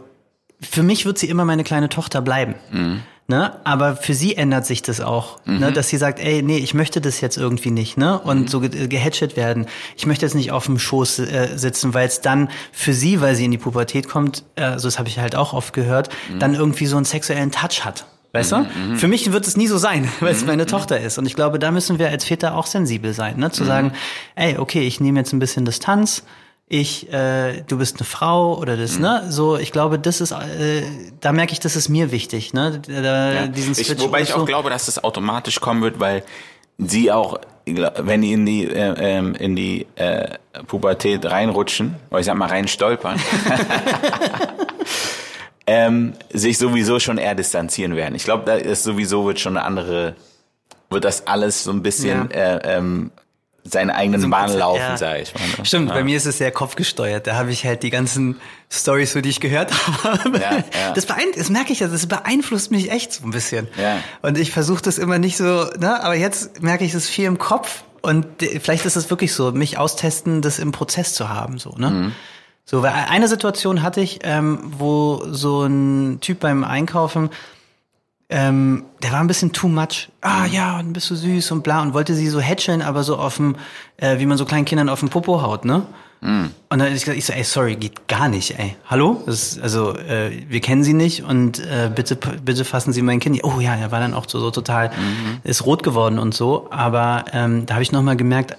für 0.64 0.84
mich 0.84 1.06
wird 1.06 1.18
sie 1.18 1.30
immer 1.30 1.46
meine 1.46 1.64
kleine 1.64 1.90
Tochter 1.90 2.22
bleiben. 2.22 2.56
Mhm. 2.72 3.02
Ne? 3.28 3.54
Aber 3.64 3.96
für 3.96 4.14
sie 4.14 4.36
ändert 4.36 4.66
sich 4.66 4.82
das 4.82 5.00
auch, 5.00 5.40
ne? 5.46 5.54
mhm. 5.54 5.60
ne? 5.60 5.72
dass 5.72 5.88
sie 5.88 5.96
sagt, 5.96 6.20
ey, 6.20 6.42
nee, 6.42 6.58
ich 6.58 6.74
möchte 6.74 7.00
das 7.00 7.22
jetzt 7.22 7.38
irgendwie 7.38 7.72
nicht, 7.72 7.98
ne? 7.98 8.20
Und 8.20 8.42
mhm. 8.42 8.48
so 8.50 8.60
ge 8.60 8.88
gehätschelt 8.88 9.38
werden. 9.38 9.68
Ich 9.96 10.06
möchte 10.06 10.26
jetzt 10.26 10.36
nicht 10.36 10.52
auf 10.52 10.66
dem 10.66 10.78
Schoß 10.78 11.20
äh, 11.20 11.50
sitzen, 11.56 11.94
weil 11.94 12.08
es 12.08 12.20
dann 12.20 12.50
für 12.74 12.94
sie, 12.94 13.22
weil 13.22 13.36
sie 13.36 13.46
in 13.46 13.52
die 13.52 13.58
Pubertät 13.58 14.10
kommt, 14.10 14.44
äh, 14.56 14.78
so 14.78 14.88
das 14.88 15.00
habe 15.00 15.08
ich 15.08 15.20
halt 15.20 15.36
auch 15.38 15.54
oft 15.54 15.74
gehört, 15.74 16.10
mhm. 16.34 16.40
dann 16.40 16.54
irgendwie 16.54 16.86
so 16.86 16.98
einen 16.98 17.06
sexuellen 17.06 17.52
Touch 17.52 17.86
hat. 17.86 18.06
Weißt 18.34 18.52
du? 18.52 18.58
Mhm, 18.58 18.66
mhm. 18.90 18.98
Für 18.98 19.08
mich 19.08 19.32
wird 19.32 19.48
es 19.48 19.56
nie 19.56 19.68
so 19.68 19.78
sein, 19.78 20.10
weil 20.20 20.34
es 20.34 20.42
mhm, 20.42 20.48
meine 20.48 20.66
Tochter 20.66 21.00
ist. 21.00 21.18
Und 21.18 21.26
ich 21.26 21.36
glaube, 21.36 21.60
da 21.60 21.72
müssen 21.72 22.00
wir 22.00 22.10
als 22.10 22.26
Väter 22.26 22.56
auch 22.56 22.66
sensibel 22.66 23.14
sein, 23.14 23.38
ne? 23.38 23.52
Zu 23.52 23.64
sagen, 23.64 23.94
ey, 24.36 24.58
okay, 24.58 24.82
ich 24.82 25.00
nehme 25.00 25.20
jetzt 25.20 25.32
ein 25.32 25.40
bisschen 25.40 25.64
Distanz, 25.64 26.24
ich, 26.68 27.12
äh, 27.12 27.62
du 27.68 27.78
bist 27.78 27.98
eine 27.98 28.06
Frau 28.06 28.58
oder 28.58 28.78
das, 28.78 28.96
mhm. 28.96 29.02
ne? 29.02 29.26
So, 29.30 29.58
ich 29.58 29.72
glaube, 29.72 30.00
das 30.00 30.22
ist, 30.22 30.32
äh, 30.32 30.84
da 31.20 31.32
merke 31.32 31.54
ich, 31.54 31.60
das 31.60 31.76
ist 31.76 31.90
mir 31.90 32.12
wichtig, 32.12 32.54
ne? 32.54 32.82
Da, 32.88 33.32
ja. 33.32 33.48
diesen 33.48 33.76
Switch, 33.76 33.92
ich, 33.92 34.02
wobei 34.02 34.22
ich 34.22 34.34
auch 34.34 34.40
so 34.40 34.46
glaube, 34.46 34.70
dass 34.70 34.86
das 34.88 35.04
automatisch 35.04 35.60
kommen 35.60 35.82
wird, 35.82 36.00
weil 36.00 36.24
sie 36.78 37.12
auch, 37.12 37.40
wenn 37.66 38.22
die 38.22 38.34
in 38.34 38.46
die 38.46 38.66
äh, 38.66 38.96
ähm, 38.98 39.36
in 39.36 39.56
die 39.56 39.86
äh, 39.96 40.38
Pubertät 40.68 41.26
reinrutschen, 41.26 41.96
oder 42.10 42.20
ich 42.20 42.26
sag 42.26 42.36
mal 42.36 42.50
rein 42.50 42.68
stolpern, 42.68 43.20
ähm, 45.68 46.14
sich 46.32 46.58
sowieso 46.58 47.00
schon 47.00 47.18
eher 47.18 47.36
distanzieren 47.36 47.96
werden. 47.96 48.16
Ich 48.16 48.24
glaube, 48.24 48.44
da 48.46 48.56
ist 48.56 48.84
sowieso 48.84 49.26
wird 49.26 49.40
schon 49.40 49.58
eine 49.58 49.66
andere, 49.66 50.16
wird 50.90 51.04
das 51.04 51.28
alles 51.28 51.64
so 51.64 51.72
ein 51.72 51.84
bisschen 51.84 52.30
ja. 52.32 52.56
äh, 52.56 52.78
ähm, 52.78 53.12
seine 53.64 53.96
eigenen 53.96 54.22
so 54.22 54.30
Bahn 54.30 54.52
laufen, 54.52 54.80
ja. 54.80 54.98
sage 54.98 55.22
ich 55.22 55.34
mal. 55.34 55.42
Ne? 55.58 55.66
Stimmt, 55.66 55.90
ja. 55.90 55.96
bei 55.96 56.04
mir 56.04 56.18
ist 56.18 56.26
es 56.26 56.38
sehr 56.38 56.52
kopfgesteuert. 56.52 57.28
Da 57.28 57.36
habe 57.36 57.52
ich 57.52 57.66
halt 57.66 57.84
die 57.84 57.90
ganzen 57.90 58.40
Stories, 58.70 59.14
die 59.14 59.30
ich 59.30 59.40
gehört 59.40 59.72
habe. 60.04 60.38
Ja, 60.40 60.52
ja. 60.58 60.92
Das, 60.94 61.06
beeinflusst, 61.06 61.40
das 61.40 61.50
merke 61.50 61.74
ich 61.74 61.80
ja, 61.80 61.88
das 61.88 62.08
beeinflusst 62.08 62.72
mich 62.72 62.92
echt 62.92 63.14
so 63.14 63.24
ein 63.24 63.32
bisschen. 63.32 63.68
Ja. 63.82 63.98
Und 64.22 64.38
ich 64.38 64.52
versuche 64.52 64.82
das 64.82 64.98
immer 64.98 65.18
nicht 65.18 65.38
so, 65.38 65.66
ne? 65.80 66.04
aber 66.04 66.16
jetzt 66.16 66.62
merke 66.62 66.84
ich 66.84 66.94
es 66.94 67.08
viel 67.08 67.26
im 67.26 67.38
Kopf 67.38 67.84
und 68.02 68.26
vielleicht 68.62 68.86
ist 68.86 68.98
es 68.98 69.10
wirklich 69.10 69.34
so, 69.34 69.52
mich 69.54 69.78
austesten, 69.78 70.42
das 70.42 70.60
im 70.60 70.74
Prozess 70.74 71.14
zu 71.14 71.30
haben. 71.30 71.58
So, 71.58 71.76
ne? 71.78 71.90
Mhm. 71.90 72.12
So, 72.66 72.82
weil 72.82 72.94
eine 73.10 73.28
Situation 73.28 73.82
hatte 73.82 74.02
ich, 74.02 74.20
ähm, 74.24 74.60
wo 74.78 75.24
so 75.30 75.64
ein 75.64 76.20
Typ 76.22 76.40
beim 76.40 76.64
Einkaufen 76.64 77.30
ähm, 78.34 78.86
der 79.04 79.12
war 79.12 79.20
ein 79.20 79.28
bisschen 79.28 79.54
too 79.54 79.68
much. 79.68 80.10
Ah 80.22 80.48
ja, 80.48 80.80
und 80.80 80.94
bist 80.94 81.10
du 81.12 81.16
süß 81.16 81.52
und 81.52 81.62
bla 81.62 81.84
und 81.84 81.94
wollte 81.94 82.16
sie 82.16 82.28
so 82.30 82.40
hätscheln, 82.40 82.82
aber 82.82 83.04
so 83.04 83.18
auf 83.18 83.38
dem, 83.38 83.56
äh, 83.98 84.18
wie 84.18 84.26
man 84.26 84.40
so 84.40 84.46
kleinen 84.46 84.66
Kindern 84.66 84.90
auf 84.90 85.02
dem 85.02 85.10
Popo 85.10 85.44
haut, 85.44 85.66
ne? 85.66 85.84
Mm. 86.22 86.46
Und 86.70 86.80
dann 86.80 86.88
ich 86.88 87.02
gesagt, 87.02 87.18
ich 87.18 87.26
so, 87.26 87.34
ey, 87.34 87.44
sorry, 87.44 87.76
geht 87.76 88.08
gar 88.08 88.30
nicht, 88.30 88.58
ey. 88.58 88.76
Hallo? 88.90 89.22
Ist, 89.28 89.62
also, 89.62 89.96
äh, 89.96 90.32
wir 90.50 90.62
kennen 90.62 90.84
sie 90.84 90.96
nicht 90.96 91.24
und 91.24 91.60
äh, 91.60 91.92
bitte, 91.94 92.16
bitte 92.16 92.66
fassen 92.66 92.92
Sie 92.92 93.04
mein 93.04 93.20
Kind. 93.20 93.44
Oh 93.44 93.60
ja, 93.60 93.76
er 93.76 93.92
war 93.92 94.00
dann 94.00 94.16
auch 94.16 94.26
so, 94.28 94.40
so 94.40 94.50
total, 94.50 94.90
mhm. 94.90 95.42
ist 95.44 95.66
rot 95.68 95.84
geworden 95.84 96.18
und 96.18 96.34
so. 96.34 96.70
Aber 96.72 97.26
ähm, 97.34 97.68
da 97.68 97.76
habe 97.76 97.84
ich 97.84 97.92
nochmal 97.92 98.18
gemerkt, 98.18 98.58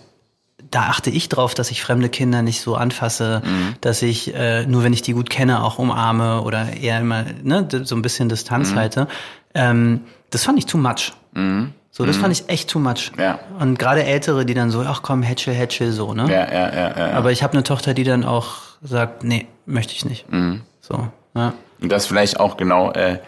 da 0.70 0.82
achte 0.82 1.10
ich 1.10 1.28
drauf, 1.28 1.54
dass 1.54 1.70
ich 1.70 1.82
fremde 1.82 2.08
Kinder 2.08 2.42
nicht 2.42 2.60
so 2.60 2.76
anfasse, 2.76 3.42
mhm. 3.44 3.74
dass 3.80 4.02
ich 4.02 4.34
äh, 4.34 4.66
nur 4.66 4.84
wenn 4.84 4.92
ich 4.92 5.02
die 5.02 5.12
gut 5.14 5.30
kenne 5.30 5.64
auch 5.64 5.78
umarme 5.78 6.42
oder 6.42 6.76
eher 6.76 7.00
immer 7.00 7.24
ne, 7.42 7.66
so 7.84 7.96
ein 7.96 8.02
bisschen 8.02 8.28
Distanz 8.28 8.72
mhm. 8.72 8.76
halte. 8.76 9.08
Ähm, 9.54 10.00
das 10.30 10.44
fand 10.44 10.58
ich 10.58 10.66
too 10.66 10.78
much. 10.78 11.12
Mhm. 11.32 11.72
So, 11.90 12.04
das 12.04 12.16
mhm. 12.16 12.22
fand 12.22 12.32
ich 12.32 12.48
echt 12.48 12.70
too 12.70 12.80
much. 12.80 13.12
Ja. 13.16 13.38
Und 13.60 13.78
gerade 13.78 14.02
Ältere, 14.04 14.44
die 14.44 14.54
dann 14.54 14.70
so, 14.70 14.80
ach 14.80 15.02
komm, 15.02 15.22
hätschel, 15.22 15.54
hätschel, 15.54 15.92
so, 15.92 16.12
ne? 16.12 16.24
Ja, 16.24 16.52
ja, 16.52 16.74
ja. 16.74 16.74
ja, 16.74 17.08
ja. 17.08 17.12
Aber 17.12 17.30
ich 17.30 17.42
habe 17.44 17.52
eine 17.52 17.62
Tochter, 17.62 17.94
die 17.94 18.02
dann 18.02 18.24
auch 18.24 18.56
sagt, 18.82 19.22
nee, 19.22 19.46
möchte 19.64 19.92
ich 19.92 20.04
nicht. 20.04 20.30
Mhm. 20.30 20.62
So, 20.80 21.08
ja. 21.36 21.54
Und 21.80 21.92
das 21.92 22.02
ist 22.02 22.08
vielleicht 22.08 22.40
auch 22.40 22.56
genau 22.56 22.90
äh, 22.92 23.18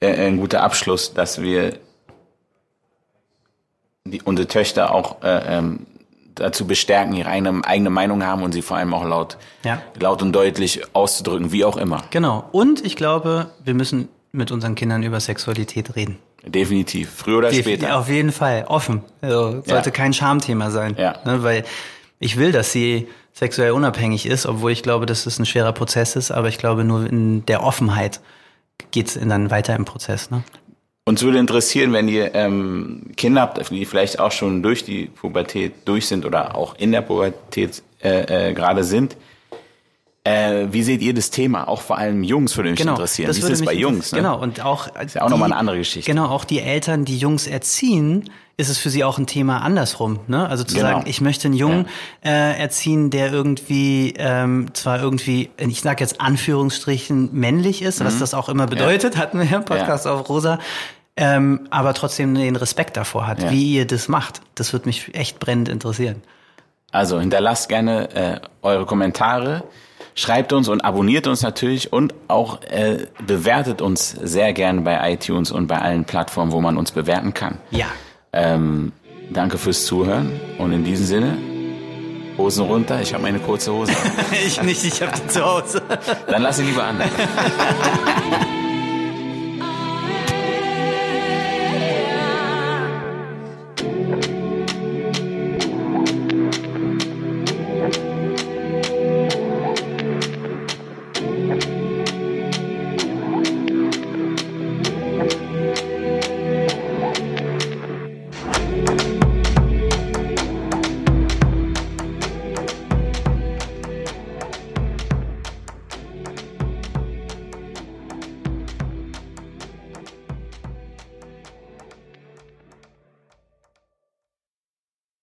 äh, 0.00 0.26
ein 0.28 0.38
guter 0.38 0.62
Abschluss, 0.62 1.12
dass 1.12 1.42
wir 1.42 1.78
die, 4.04 4.22
unsere 4.22 4.46
Töchter 4.46 4.94
auch 4.94 5.22
äh, 5.22 5.58
ähm, 5.58 5.86
dazu 6.34 6.66
bestärken, 6.66 7.14
ihre 7.14 7.28
eigene, 7.28 7.64
eigene 7.64 7.90
Meinung 7.90 8.24
haben 8.24 8.42
und 8.42 8.52
sie 8.52 8.62
vor 8.62 8.76
allem 8.76 8.94
auch 8.94 9.04
laut, 9.04 9.38
ja. 9.64 9.82
laut 9.98 10.22
und 10.22 10.32
deutlich 10.32 10.82
auszudrücken, 10.94 11.50
wie 11.50 11.64
auch 11.64 11.76
immer. 11.76 12.04
Genau. 12.10 12.48
Und 12.52 12.84
ich 12.84 12.94
glaube, 12.94 13.50
wir 13.64 13.74
müssen 13.74 14.08
mit 14.38 14.50
unseren 14.50 14.74
Kindern 14.74 15.02
über 15.02 15.20
Sexualität 15.20 15.94
reden. 15.96 16.18
Definitiv, 16.46 17.10
früher 17.10 17.38
oder 17.38 17.50
Definitiv, 17.50 17.80
später. 17.80 17.98
Auf 17.98 18.08
jeden 18.08 18.32
Fall, 18.32 18.64
offen. 18.68 19.02
Also, 19.20 19.62
sollte 19.66 19.90
ja. 19.90 19.90
kein 19.90 20.14
Schamthema 20.14 20.70
sein. 20.70 20.96
Ja. 20.98 21.18
Ne, 21.24 21.42
weil 21.42 21.64
ich 22.20 22.36
will, 22.38 22.52
dass 22.52 22.72
sie 22.72 23.08
sexuell 23.32 23.72
unabhängig 23.72 24.26
ist, 24.26 24.46
obwohl 24.46 24.72
ich 24.72 24.82
glaube, 24.82 25.06
dass 25.06 25.26
es 25.26 25.38
ein 25.38 25.46
schwerer 25.46 25.72
Prozess 25.72 26.16
ist, 26.16 26.30
aber 26.30 26.48
ich 26.48 26.58
glaube, 26.58 26.84
nur 26.84 27.06
in 27.08 27.44
der 27.46 27.62
Offenheit 27.62 28.20
geht's 28.90 29.18
dann 29.20 29.50
weiter 29.50 29.76
im 29.76 29.84
Prozess. 29.84 30.30
Ne? 30.30 30.42
Uns 31.04 31.22
würde 31.22 31.38
interessieren, 31.38 31.92
wenn 31.92 32.08
ihr 32.08 32.34
ähm, 32.34 33.12
Kinder 33.16 33.40
habt, 33.42 33.70
die 33.70 33.84
vielleicht 33.84 34.18
auch 34.18 34.32
schon 34.32 34.62
durch 34.62 34.84
die 34.84 35.06
Pubertät 35.06 35.72
durch 35.84 36.06
sind 36.06 36.26
oder 36.26 36.54
auch 36.54 36.74
in 36.76 36.92
der 36.92 37.00
Pubertät 37.00 37.82
äh, 38.02 38.50
äh, 38.50 38.54
gerade 38.54 38.84
sind, 38.84 39.16
äh, 40.28 40.72
wie 40.72 40.82
seht 40.82 41.00
ihr 41.00 41.14
das 41.14 41.30
Thema? 41.30 41.68
Auch 41.68 41.80
vor 41.80 41.96
allem 41.96 42.22
Jungs 42.22 42.56
würde 42.56 42.70
mich 42.70 42.78
genau, 42.78 42.92
interessieren. 42.92 43.34
wie 43.34 43.38
ist 43.38 43.48
es 43.48 43.64
bei 43.64 43.72
Jungs? 43.72 44.12
Ne? 44.12 44.18
Genau, 44.18 44.38
und 44.38 44.64
auch. 44.64 44.88
ist 44.96 45.14
ja 45.14 45.22
auch 45.22 45.30
nochmal 45.30 45.50
eine 45.50 45.56
andere 45.56 45.78
Geschichte. 45.78 46.10
Genau, 46.10 46.26
auch 46.26 46.44
die 46.44 46.60
Eltern, 46.60 47.04
die 47.04 47.18
Jungs 47.18 47.46
erziehen, 47.46 48.28
ist 48.56 48.68
es 48.68 48.76
für 48.76 48.90
sie 48.90 49.04
auch 49.04 49.18
ein 49.18 49.26
Thema 49.26 49.62
andersrum. 49.62 50.20
Ne? 50.26 50.46
Also 50.48 50.64
zu 50.64 50.74
genau. 50.74 50.88
sagen, 50.88 51.04
ich 51.06 51.20
möchte 51.20 51.48
einen 51.48 51.56
Jungen 51.56 51.86
ja. 52.24 52.30
äh, 52.30 52.58
erziehen, 52.58 53.10
der 53.10 53.32
irgendwie 53.32 54.14
ähm, 54.18 54.68
zwar 54.74 55.00
irgendwie, 55.00 55.50
ich 55.56 55.80
sage 55.80 56.00
jetzt 56.00 56.20
Anführungsstrichen, 56.20 57.30
männlich 57.32 57.82
ist, 57.82 58.00
mhm. 58.00 58.06
was 58.06 58.18
das 58.18 58.34
auch 58.34 58.48
immer 58.48 58.66
bedeutet, 58.66 59.14
ja. 59.14 59.20
hatten 59.20 59.38
wir 59.38 59.56
im 59.56 59.64
Podcast 59.64 60.04
ja. 60.04 60.12
auf 60.12 60.28
Rosa, 60.28 60.58
ähm, 61.16 61.68
aber 61.70 61.94
trotzdem 61.94 62.34
den 62.34 62.56
Respekt 62.56 62.96
davor 62.96 63.26
hat, 63.26 63.50
wie 63.50 63.76
ihr 63.76 63.86
das 63.86 64.08
macht. 64.08 64.40
Das 64.56 64.72
würde 64.72 64.86
mich 64.86 65.14
echt 65.14 65.38
brennend 65.38 65.68
interessieren. 65.68 66.22
Also 66.90 67.20
hinterlasst 67.20 67.68
gerne 67.68 68.10
äh, 68.14 68.40
eure 68.62 68.86
Kommentare. 68.86 69.64
Schreibt 70.18 70.52
uns 70.52 70.68
und 70.68 70.80
abonniert 70.80 71.28
uns 71.28 71.42
natürlich 71.42 71.92
und 71.92 72.12
auch 72.26 72.60
äh, 72.62 73.06
bewertet 73.24 73.80
uns 73.80 74.10
sehr 74.10 74.52
gern 74.52 74.82
bei 74.82 75.12
iTunes 75.12 75.52
und 75.52 75.68
bei 75.68 75.78
allen 75.78 76.06
Plattformen, 76.06 76.50
wo 76.50 76.60
man 76.60 76.76
uns 76.76 76.90
bewerten 76.90 77.34
kann. 77.34 77.58
Ja. 77.70 77.86
Ähm, 78.32 78.90
danke 79.30 79.58
fürs 79.58 79.84
Zuhören 79.84 80.32
und 80.58 80.72
in 80.72 80.82
diesem 80.82 81.06
Sinne, 81.06 81.38
Hosen 82.36 82.64
runter, 82.64 83.00
ich 83.00 83.14
habe 83.14 83.22
meine 83.22 83.38
kurze 83.38 83.72
Hose. 83.72 83.92
ich 84.44 84.60
nicht, 84.60 84.84
ich 84.84 85.00
habe 85.02 85.12
die 85.16 85.28
zu 85.28 85.44
Hause. 85.44 85.82
Dann 86.26 86.42
lass 86.42 86.56
sie 86.56 86.64
lieber 86.64 86.82
an. 86.82 87.00